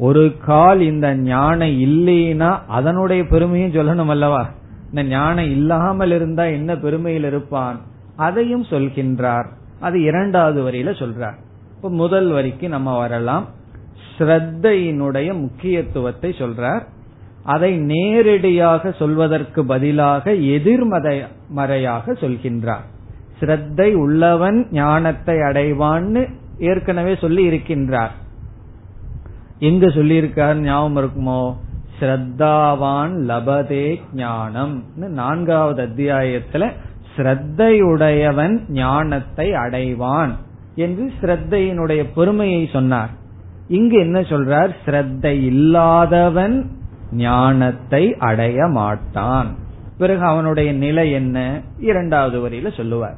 [0.00, 4.50] ஒரு கால் இந்த ஞானம் இல்லைன்னா அதனுடைய பெருமையும் சொல்லணும் அல்லவா?
[4.88, 7.80] இந்த ஞானம் இல்லாமல் இருந்தா என்ன பெருமையில் இருப்பான்?
[8.16, 9.48] அதையும் சொல்கின்றார்.
[9.80, 11.36] அது இரண்டாவது வரியில சொல்றார்.
[11.76, 13.48] இப்ப முதல் வரிக்கு நம்ம வரலாம்.
[14.18, 16.82] ஸ்ரத்தையினுடைய முக்கியத்துவத்தை சொல்றார்.
[17.42, 22.86] அதை நேரடியாக சொல்வதற்கு பதிலாக எதிர்மறையாக சொல்கின்றார்.
[23.40, 26.22] ஸ்ரத்தை உள்ளவன் ஞானத்தை அடைவான்னு
[26.58, 28.14] ஏற்கனவே சொல்லி இருக்கின்றார்.
[29.60, 31.56] எங்க சொல்லியிருக்கார் ஞாபகம் இருக்குமோ?
[32.00, 34.84] ஸ்ரத்தாவான் லபதே ஞானம்.
[34.96, 36.70] நான்காவது அத்தியாயத்துல
[37.16, 40.30] ஸ்ரத்தையுடையவன் ஞானத்தை அடைவான்
[40.74, 43.10] என்று ஸ்ரத்தையினுடைய பெருமையை சொன்னார்.
[43.68, 44.70] இங்கு என்ன சொல்றார்?
[44.86, 46.70] ஸ்ரத்தை இல்லாதவன்
[47.12, 49.54] ஞானத்தை அடைய மாட்டான்.
[49.98, 51.60] பிறகு அவனுடைய நிலை என்ன?
[51.80, 53.16] இரண்டாவது வரியில சொல்லுவார்.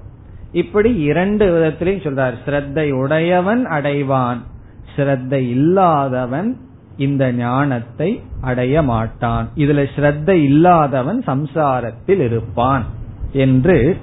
[0.52, 2.34] இப்படி இரண்டு விதத்திலையும் சொல்றார்.
[2.46, 4.40] ஸ்ரத்தை உடையவன் அடைவான்.
[4.96, 6.56] ஸ்ரத்த இல்லாதவன்
[6.96, 9.48] இந்த ஞானத்தை அடைய மாட்டான்.
[9.56, 12.84] இதுல ஸ்ரத்த இல்லாதவன் சம்சாரத்தில் இருப்பான்
[13.32, 13.96] என்று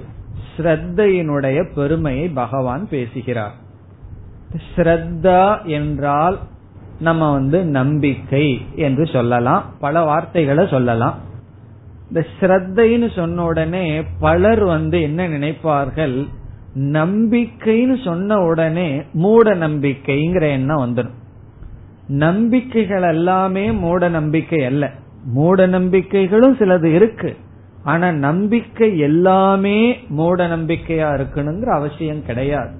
[0.56, 3.52] ஸ்ரத்தையினுடைய பெருமையை பகவான் பேசுகிறார்.
[4.76, 6.38] ஸ்ரத்தா என்றால்
[7.00, 9.64] நம்ம வந்து நம்பிக்கை என்று சொல்லலாம்.
[9.80, 11.14] பல வார்த்தைகளை சொல்லலாம்.
[12.08, 16.26] இந்த ஸ்ரத்தைன்னு சொன்ன உடனே பலர் வந்து என்ன நினைப்பார்கள்?
[16.78, 21.18] நம்பிக்கைன்னு சொன்ன உடனே மூட நம்பிக்கைங்கிற எண்ணம் வந்துடும்
[22.08, 24.90] நம்பிக்கைகள் எல்லாமே மூட நம்பிக்கை அல்ல.
[25.24, 27.36] மூட நம்பிக்கைகளும் சிலது இருக்கு.
[27.82, 32.70] ஆனா நம்பிக்கை எல்லாமே மூட நம்பிக்கையா இருக்கணுங்கிற அவசியம் கிடையாது.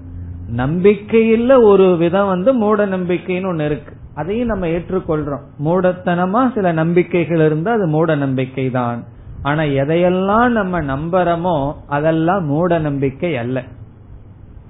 [0.57, 3.95] நம்பிக்கையில ஒரு விதம் வந்து மூட நம்பிக்கைன்னு ஒண்ணு இருக்கு.
[4.15, 5.43] அதையும் நம்ம ஏற்றுக்கொள்றோம்.
[5.65, 9.05] மூடத்தனமா சில நம்பிக்கைகள் இருந்தா அது மூட நம்பிக்கை தான்.
[9.43, 13.65] ஆனா எதையெல்லாம் நம்ம நம்புறோமோ அதெல்லாம் மூட நம்பிக்கை அல்ல.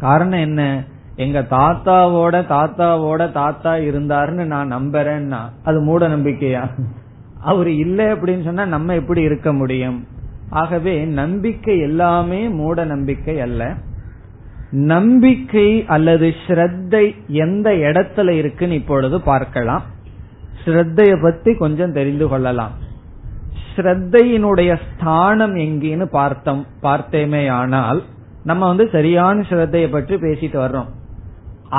[0.01, 0.85] காரணம் என்ன?
[1.17, 6.63] எங்க தாத்தாவோட தாத்தாவோட தாத்தா இருந்தாருன்னு நான் நம்புறேன்னா அது மூட நம்பிக்கையா?
[7.41, 10.07] அவரு இல்லை அப்படின்னு சொன்னா நம்ம எப்படி இருக்க முடியும்?
[10.51, 13.75] ஆகவே நம்பிக்கை எல்லாமே மூட நம்பிக்கை அல்ல.
[14.71, 19.83] நம்பிக்கை அல்லது ஸ்ரத்தை எந்த இடத்துல இருக்குன்னு இப்பொழுது பார்க்கலாம்.
[20.65, 22.71] ஸ்ரத்தைய பத்தி கொஞ்சம் தெரிந்து கொள்ளலாம்.
[23.77, 28.03] ஸ்ரத்தையினுடைய ஸ்தானம் எங்கேன்னு பார்த்தோம் பார்த்தேமே ஆனால்
[28.45, 30.91] நம்ம வந்து சரியான ஸ்ரத்தைய பற்றி பேசிட்டு வர்றோம்.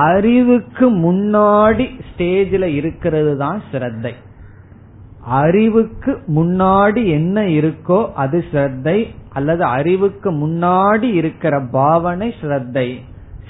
[0.09, 4.13] அறிவுக்கு முன்னாடி ஸ்டேஜில் இருக்கிறது தான் ஸ்ரத்தை
[5.41, 8.97] அறிவுக்கு முன்னாடி என்ன இருக்கோ அது ஸ்ரத்தை
[9.33, 12.87] அல்லது அறிவுக்கு முன்னாடி இருக்கிற பாவனை ஸ்ரத்தை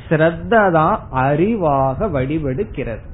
[0.06, 3.06] ஸ்ரத்த தான் அறிவாக வடிவெடுக்கிறது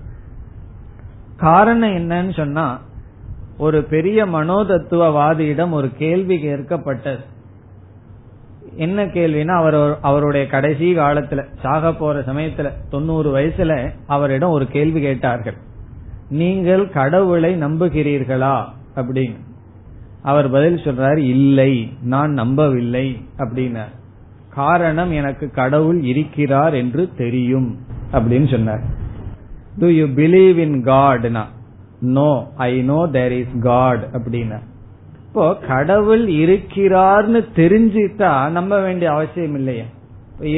[1.37, 2.67] காரணம் என்னன்னு சொன்னா
[3.57, 7.23] ஒரு பெரிய மனோதத்துவவாதியிடம் ஒரு கேள்வி கேட்கப்பட்டது.
[8.77, 15.57] என்ன கேள்வினா அவர் அவருடைய கடைசி காலத்துல சாக போற சமயத்துல தொண்ணூறு வயசுல அவரிடம் ஒரு கேள்வி கேட்டார்கள்.
[16.29, 18.63] நீங்கள் கடவுளை நம்புகிறீர்களா?
[18.95, 19.35] அப்படின்னு.
[20.21, 23.93] அவர் பதில் சொல்றாரு இல்லை நான் நம்பவில்லை அப்படின்னார்.
[24.49, 27.77] காரணம் எனக்கு கடவுள் இருக்கிறார் என்று தெரியும்
[28.11, 28.81] அப்படின்னு சொன்னார்.
[29.79, 31.43] Do you believe in காட்னா
[31.99, 34.59] no I know there is God அப்படின்னா
[35.37, 39.83] இப்போ கடவுள் இருக்கிறார்னு தெரிஞ்சுட்டா நம்ப வேண்டிய அவசியம் இல்லையா.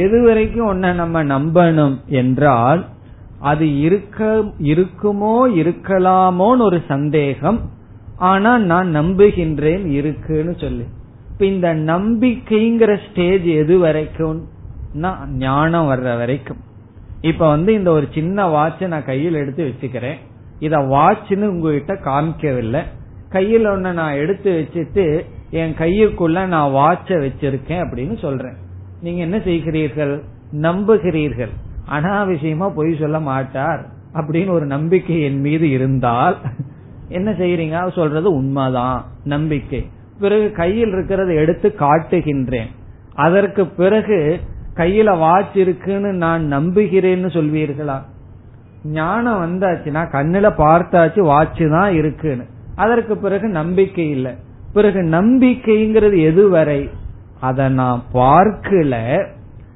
[0.03, 2.81] எது வரைக்கும் ஒன்ன நம்ம நம்பணும் என்றால்
[3.39, 4.27] அது இருக்க
[4.69, 7.59] இருக்குமோ இருக்கலாமோன்னு ஒரு சந்தேகம்
[8.29, 10.85] ஆனா நான் நம்புகின்றேன் இருக்குன்னு சொல்லி.
[11.31, 14.39] இப்ப இந்த நம்பிக்கைங்கிற ஸ்டேஜ் எது வரைக்கும்?
[15.45, 16.61] ஞானம் வர்ற வரைக்கும்.
[17.31, 20.21] இப்ப வந்து இந்த ஒரு சின்ன வாட்சை நான் கையில் எடுத்து வச்சுக்கிறேன்.
[20.59, 22.83] இத வாட்ச்னு உங்ககிட்ட காமிக்கவில்லை.
[23.29, 28.55] கையில் ஒண்ணு நான் எடுத்து வச்சுட்டு என் கையுக்குள்ள நான் வாட்ச வச்சிருக்கேன் அப்படின்னு சொல்றேன்.
[29.01, 30.21] நீங்க என்ன செய்கிறீர்கள்?
[30.51, 31.49] நம்புகிறீர்கள்.
[31.89, 36.37] அனாவசியமா பொய் சொல்ல மாட்டார் அப்படின்னு ஒரு நம்பிக்கை என் மீது இருந்தால்
[37.07, 39.05] என்ன செய்யறீங்க சொல்றது உண்மைதான்.
[39.23, 39.89] நம்பிக்கை.
[40.19, 42.67] பிறகு கையில் இருக்கிறத எடுத்து காட்டுகின்றேன்.
[43.13, 44.39] அதற்கு பிறகு
[44.75, 48.01] கையில வாட்ச் இருக்குன்னு நான் நம்புகிறேன்னு சொல்வீர்களா?
[48.83, 52.43] ஞானம் வந்தாச்சுன்னா கண்ணுல பார்த்தாச்சு வாட்ச் தான் இருக்குன்னு.
[52.79, 54.31] அதற்கு பிறகு நம்பிக்கை இல்லை.
[54.73, 56.89] பிறகு நம்பிக்கைங்கிறது எதுவரை?
[57.39, 59.25] அதை நான் பார்க்கல.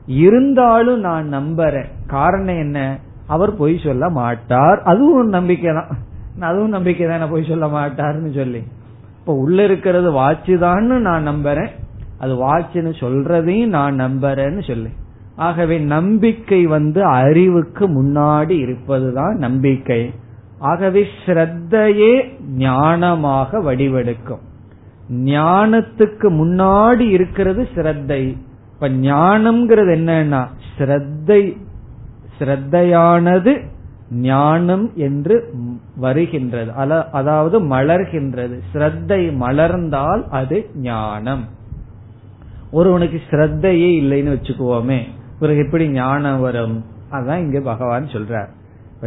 [0.06, 1.86] இருந்தாலும் நான் நம்புறேன்.
[2.08, 3.00] காரணம் என்ன?
[3.28, 4.82] அவர் பொய் சொல்ல மாட்டார்.
[4.84, 5.88] அதுவும் ஒரு நம்பிக்கை தான்.
[6.40, 7.30] அதுவும் நம்பிக்கை தான்.
[7.30, 8.64] பொய் சொல்ல மாட்டார்னு சொல்லி.
[9.20, 11.70] இப்ப உள்ள இருக்கிறது வாட்சு தான்னு நான் நம்புறேன்.
[12.20, 14.90] அது வாட்சுன்னு சொல்றதையும் நான் நம்புறேன்னு சொல்லி.
[15.36, 20.14] ஆகவே நம்பிக்கை வந்து அறிவுக்கு முன்னாடி இருப்பதுதான் நம்பிக்கை.
[20.70, 22.14] ஆகவே ஸ்ரத்தையே
[22.58, 24.44] ஞானமாக வடிவெடுக்கும்.
[25.34, 28.22] ஞானத்துக்கு முன்னாடி இருக்கிறது ஸ்ரத்தை.
[28.74, 30.42] இப்ப ஞானம்ங்கிறது என்னன்னா
[30.76, 31.42] ஸ்ரத்தை
[32.38, 33.54] ஸ்ரத்தையானது
[34.30, 35.36] ஞானம் என்று
[35.96, 36.72] வருகின்றது.
[37.12, 38.56] அதாவது மலர்கின்றது.
[38.74, 40.58] ஸ்ரத்தை மலர்ந்தால் அது
[40.88, 41.46] ஞானம்.
[42.72, 45.00] ஒருவனுக்கு ஸ்ரத்தையே இல்லைன்னு வச்சுக்குவோமே.
[45.40, 46.78] பிறகு எப்படி ஞானம் வரும்?
[47.12, 48.52] அதான் இங்க பகவான் சொல்றார்.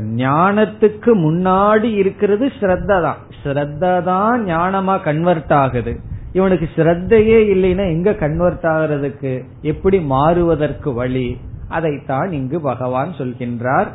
[0.01, 6.01] ஞானத்துக்கு முன்னாடி இருக்கிறது ஸ்ரத்த தான் ஸ்ரத்த தான் ஞானமா கன்வெர்ட் ஆகுது.
[6.33, 9.45] இவனுக்கு ஸ்ரத்தையே இல்லைன்னா எங்க கன்வெர்ட் ஆகிறதுக்கு?
[9.63, 11.37] எப்படி மாறுவதற்கு வழி?
[11.69, 13.87] அதைத்தான் இங்கு பகவான் சொல்கின்றார்.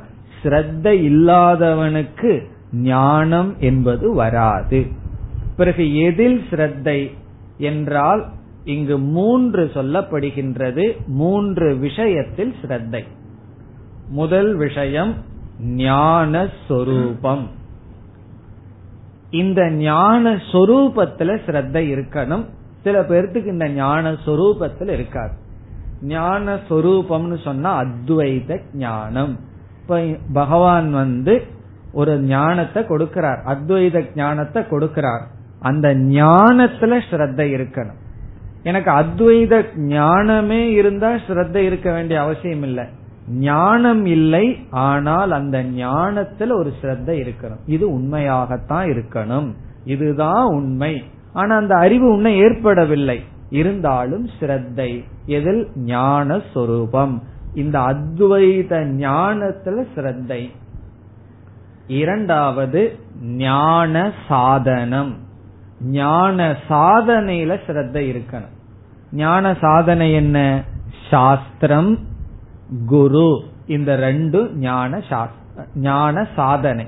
[0.44, 4.86] ஸ்ரத்த இல்லாதவனுக்கு ஞானம் என்பது வராது.
[5.58, 7.12] பிறகு எதில் ஸ்ரத்தை
[7.58, 8.26] என்றால்
[8.64, 10.98] இங்கு மூன்று சொல்லப்படுகின்றது.
[11.08, 13.04] மூன்று விஷயத்தில் ஸ்ரத்தை.
[14.10, 15.16] முதல் விஷயம்
[15.62, 17.50] ஞான சொரூபம்
[19.30, 22.46] இந்த ஞான சொரூபத்துல ஸ்ரத்த இருக்கணும்.
[22.84, 25.32] சில பேர்த்துக்கு இந்த ஞான சொரூபத்தில் இருக்காது.
[26.02, 29.40] ஞான சொரூபம்னு சொன்னா அத்வைத ஞானம்.
[29.82, 31.44] இப்ப பகவான் வந்து
[31.94, 33.40] ஒரு ஞானத்தை கொடுக்கிறார்.
[33.46, 35.24] அத்வைத ஞானத்தை கொடுக்கிறார்.
[35.60, 38.00] அந்த ஞானத்துல ஸ்ரத்த இருக்கணும்.
[38.64, 42.86] எனக்கு அத்வைத ஞானமே இருந்தா ஸ்ரத்த இருக்க வேண்டிய அவசியம் இல்லை
[43.32, 47.60] ஞானம் இல்லை ஆனால் அந்த ஞானத்துல ஒரு ஸ்ரத்த இருக்கணும்.
[47.66, 49.54] இது உண்மையாகத்தான் இருக்கணும்.
[49.86, 51.04] இதுதான் உண்மை.
[51.34, 53.24] ஆனா அந்த அறிவு உன்னை ஏற்படவில்லை.
[53.50, 55.68] இருந்தாலும் ஸ்ரத்தை எதில்?
[55.76, 57.24] ஞான சொரூபம்
[57.54, 60.50] இந்த அத்வைத ஞானத்துல ஸ்ரத்தை.
[61.88, 65.16] இரண்டாவது ஞான சாதனம்.
[65.82, 68.60] ஞான சாதனையில ஸ்ரத்த இருக்கணும்.
[69.12, 70.64] ஞான சாதனை என்ன?
[71.10, 71.98] சாஸ்திரம்
[72.88, 75.02] குரு இந்த ரெண்டு ஞான
[75.76, 76.88] ஞான சாதனை.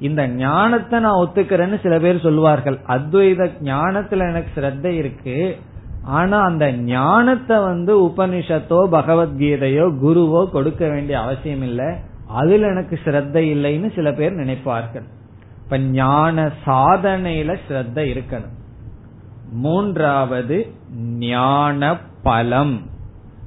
[0.00, 5.56] இந்த ஞானத்தை நான் ஒத்துக்கிறேன்னு சில பேர் சொல்லுவார்கள் அத்வைத ஞானத்துல எனக்கு ஸ்ரத்த இருக்கு.
[6.04, 11.94] ஆனா அந்த ஞானத்தை வந்து உபனிஷத்தோ பகவத்கீதையோ குருவோ கொடுக்க வேண்டிய அவசியம் இல்லை.
[12.26, 15.06] அதுல எனக்கு ஸ்ரத்த இல்லைன்னு சில பேர் நினைப்பார்கள்.
[15.64, 18.56] இப்ப ஞான சாதனையில ஸ்ரத்த இருக்கணும்.
[19.52, 20.72] மூன்றாவது
[21.18, 22.82] ஞான பலம்.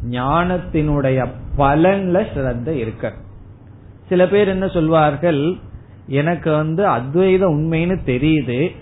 [0.09, 1.27] ஞானத்தினுடைய
[1.57, 3.25] பலன்ல ஸ்ரத்த இருக்கணும்
[4.09, 5.55] சில பேர் என்ன சொல்வார்கள்
[6.07, 8.75] எனக்கு வந்து அத்வைத உண்மைன்னு தெரியுது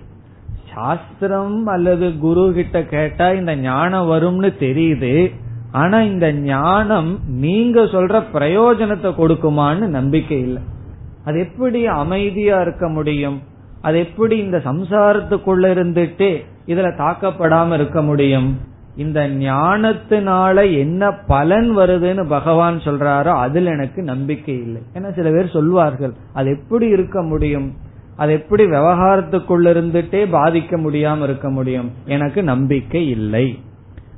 [0.74, 5.32] சாஸ்திரம் அல்லது குரு கிட்ட கேட்டா இந்த ஞானம் வரும்னு தெரியுது
[5.72, 10.62] ஆனா இந்த ஞானம் நீங்க சொல்ற பிரயோஜனத்தை கொடுக்குமான்னு நம்பிக்கை இல்லை.
[11.26, 13.42] அது எப்படி அமைதியா இருக்க முடியும்?
[13.82, 16.30] அது எப்படி இந்த சம்சாரத்துக்குள்ள இருந்துட்டு
[16.68, 18.60] இதுல தாக்கப்படாம இருக்க முடியும்?
[18.96, 24.82] இந்த ஞானத்தினால என்ன பலன் வருதுன்னு பகவான் சொல்றாரோ அதுல எனக்கு நம்பிக்கை இல்லை.
[24.94, 27.74] ஏன்னா சில பேர் சொல்வார்கள் அது எப்படி இருக்க முடியும்?
[28.18, 31.92] அது எப்படி விவகாரத்துக்குள்ள இருந்துட்டே பாதிக்க முடியாம இருக்க முடியும்?
[32.06, 33.60] எனக்கு நம்பிக்கை இல்லை.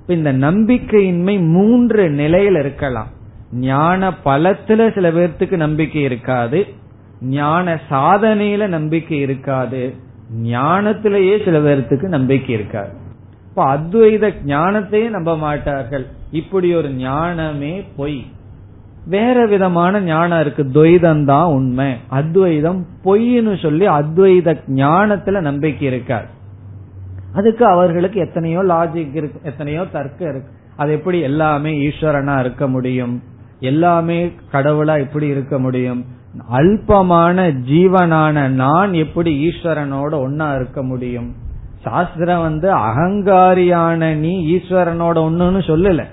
[0.07, 3.07] இந்த நம்பிக்கையின்மை மூன்று நிலையில் இருக்கலாம்.
[3.51, 6.65] ஞான பலத்துல சில பேர்த்துக்கு நம்பிக்கை இருக்காது.
[7.21, 9.93] ஞான சாதனையில நம்பிக்கை இருக்காது.
[10.43, 13.05] ஞானத்திலேயே சில பேர்த்துக்கு நம்பிக்கை இருக்காது.
[13.58, 16.05] இப்ப அத்வைத ஞானத்தையே நம்ப மாட்டார்கள்.
[16.32, 18.26] இப்படி ஒரு ஞானமே பொய்.
[19.05, 20.64] வேற விதமான ஞானம் இருக்கு.
[20.64, 21.93] துவைதம் தான் உண்மை.
[22.08, 26.26] அத்வைதம் பொய்ன்னு சொல்லி அத்வைத ஞானத்துல நம்பிக்கை இருக்காது.
[27.34, 30.51] அதுக்கு அவர்களுக்கு எத்தனையோ லாஜிக் இருக்கு எத்தனையோ தர்க்கம் இருக்கு.
[30.76, 33.24] அது எப்படி எல்லாமே ஈஸ்வரனா இருக்க முடியும்?
[33.60, 36.05] எல்லாமே கடவுளா எப்படி இருக்க முடியும்?
[36.51, 41.45] அல்பமான ஜீவனான நான் எப்படி ஈஸ்வரனோட ஒன்னா இருக்க முடியும்?
[41.88, 46.04] சாஸ்திரம் வந்து அகங்காரியான நீ ஈஸ்வரனோட ஒண்ணுன்னு சொல்லல.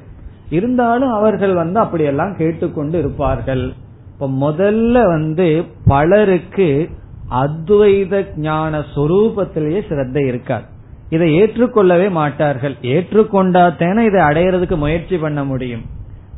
[0.51, 3.73] இருந்தாலும் அவர்கள் வந்து அப்படியெல்லாம் கேட்டுக்கொண்டு இருப்பார்கள்.
[4.13, 6.89] இப்ப முதல்ல வந்து பலருக்கு
[7.31, 10.65] அத்வைத ஞான சொரூபத்திலேயே சிரத்த இருக்காது.
[11.09, 12.77] இதை ஏற்றுக்கொள்ளவே மாட்டார்கள்.
[12.83, 15.83] ஏற்றுக்கொண்டாத்தேன இதை அடையிறதுக்கு முயற்சி பண்ண முடியும்.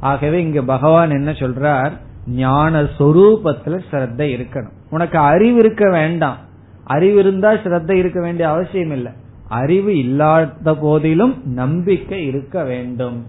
[0.01, 1.91] ஆகவே இங்க பகவான் என்ன சொல்றார்?
[2.26, 4.72] ஞான சொரூபத்துல சிரத்த இருக்கணும்.
[4.91, 6.37] உனக்கு அறிவு இருக்க வேண்டாம்.
[6.84, 9.12] அறிவு இருந்தா ஸ்ரத்த இருக்க வேண்டிய அவசியம் இல்லை.
[9.49, 13.26] அறிவு இல்லாத போதிலும் நம்பிக்கை இருக்க வேண்டும்.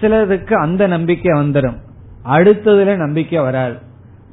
[0.00, 1.76] சிலருக்கு அந்த நம்பிக்கை வந்துடும்
[2.24, 3.74] அடுத்ததுல நம்பிக்கை வராது.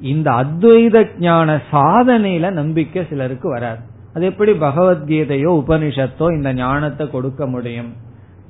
[0.01, 3.79] இந்த அத்வைத ஞான சாதனையில நம்பிக்கை சிலருக்கு வராது.
[4.13, 7.93] அது எப்படி பகவத்கீதையோ உபனிஷத்தோ இந்த ஞானத்தை கொடுக்க முடியும்?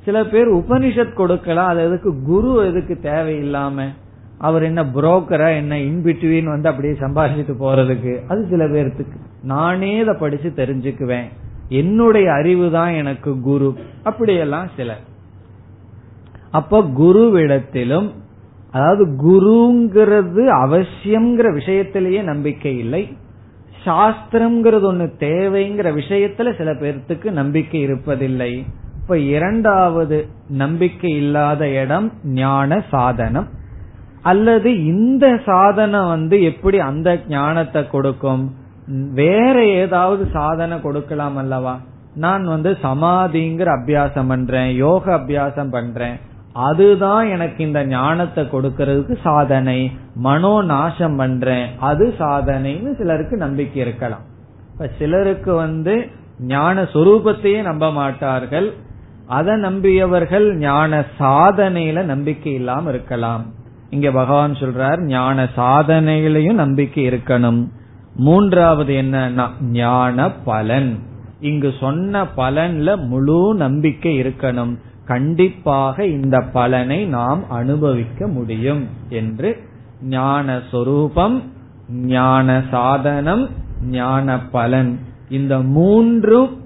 [0.05, 3.85] சில பேர் உபனிஷத் கொடுக்கலாம் அது எதுக்கு குரு எதுக்கு தேவையில்லாம
[4.37, 8.25] அவர் என்ன புரோக்கரா என்ன இன்பிட்வீன் வந்து அப்படியே சம்பாதிச்சுட்டு போறதுக்கு.
[8.27, 9.15] அது சில பேர்த்துக்கு.
[9.43, 11.27] நானே இதை படிச்சு தெரிஞ்சுக்குவேன்.
[11.69, 13.75] என்னுடைய அறிவு தான் எனக்கு குரு.
[14.03, 15.01] அப்படியெல்லாம் சிலர்.
[16.51, 18.11] அப்ப குருவிடத்திலும்
[18.71, 23.17] அதாவது குருங்கிறது அவசியம்ங்கிற விஷயத்திலேயே நம்பிக்கை இல்லை.
[23.85, 28.65] சாஸ்திரம்ங்கிறது ஒண்ணு தேவைங்கிற விஷயத்துல சில பேர்த்துக்கு நம்பிக்கை இருப்பதில்லை.
[29.01, 33.47] இப்ப இரண்டாவது நம்பிக்கை இல்லாத இடம் ஞான சாதனம்.
[34.21, 38.55] அல்லது இந்த சாதனம் வந்து எப்படி அந்த ஞானத்தை கொடுக்கும்?
[38.87, 41.79] வேற ஏதாவது சாதனை கொடுக்கலாம் அல்லவா?
[42.15, 46.15] நான் வந்து சமாதிங்கிற அபியாசம் பண்றேன் யோக அபியாசம் பண்றேன்.
[46.53, 49.91] அதுதான் எனக்கு இந்த ஞானத்தை கொடுக்கறதுக்கு சாதனை.
[50.15, 51.67] மனோ நாசம் பண்றேன்.
[51.79, 54.21] அது சாதனைன்னு சிலருக்கு நம்பிக்கை இருக்கலாம்.
[54.71, 56.07] இப்ப சிலருக்கு வந்து
[56.39, 58.73] ஞான சொரூபத்தையே நம்ப மாட்டார்கள்.
[59.27, 63.45] அதை நம்பியவர்கள் ஞான சாதனையில நம்பிக்கை இல்லாம இருக்கலாம்.
[63.89, 67.67] இங்க பகவான் சொல்றார் ஞான சாதனையிலையும் நம்பிக்கை இருக்கணும்.
[68.15, 70.99] மூன்றாவது என்னன்னா ஞான பலன்.
[71.39, 74.77] இங்கு சொன்ன பலன்ல முழு நம்பிக்கை இருக்கணும்.
[75.05, 79.69] கண்டிப்பாக இந்த பலனை நாம் அனுபவிக்க முடியும் என்று
[80.01, 81.43] ஞான சொரூபம்
[81.89, 83.49] ஞான சாதனம்
[83.81, 84.99] ஞான பலன்.
[85.29, 86.57] இந்த மூன்று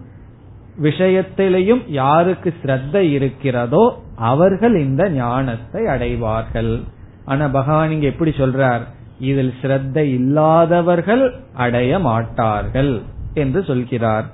[0.82, 6.80] விஷயத்திலையும் யாருக்கு ஸ்ரத்த இருக்கிறதோ அவர்கள் இந்த ஞானத்தை அடைவார்கள்.
[7.26, 8.82] ஆனா பகவான் இங்க எப்படி சொல்றார்?
[9.21, 13.03] இதில் ஸ்ரத்த இல்லாதவர்கள் அடைய மாட்டார்கள்
[13.35, 14.27] என்று சொல்கிறார்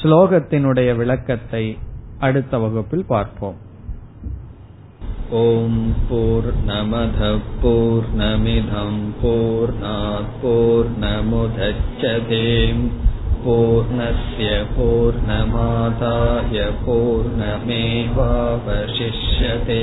[0.00, 1.76] ஸ்லோகத்தினுடைய விளக்கத்தை
[2.20, 3.64] அடுத்த வகுப்பில் பார்ப்போம்
[5.28, 5.70] ॐ
[6.08, 12.42] पूर्णमधः पूर्णमिधम् पूर्णात् पूर्णमुदच्छते
[13.44, 19.82] पूर्णस्य पूर्णमादाय पूर्णमेवावशिष्यते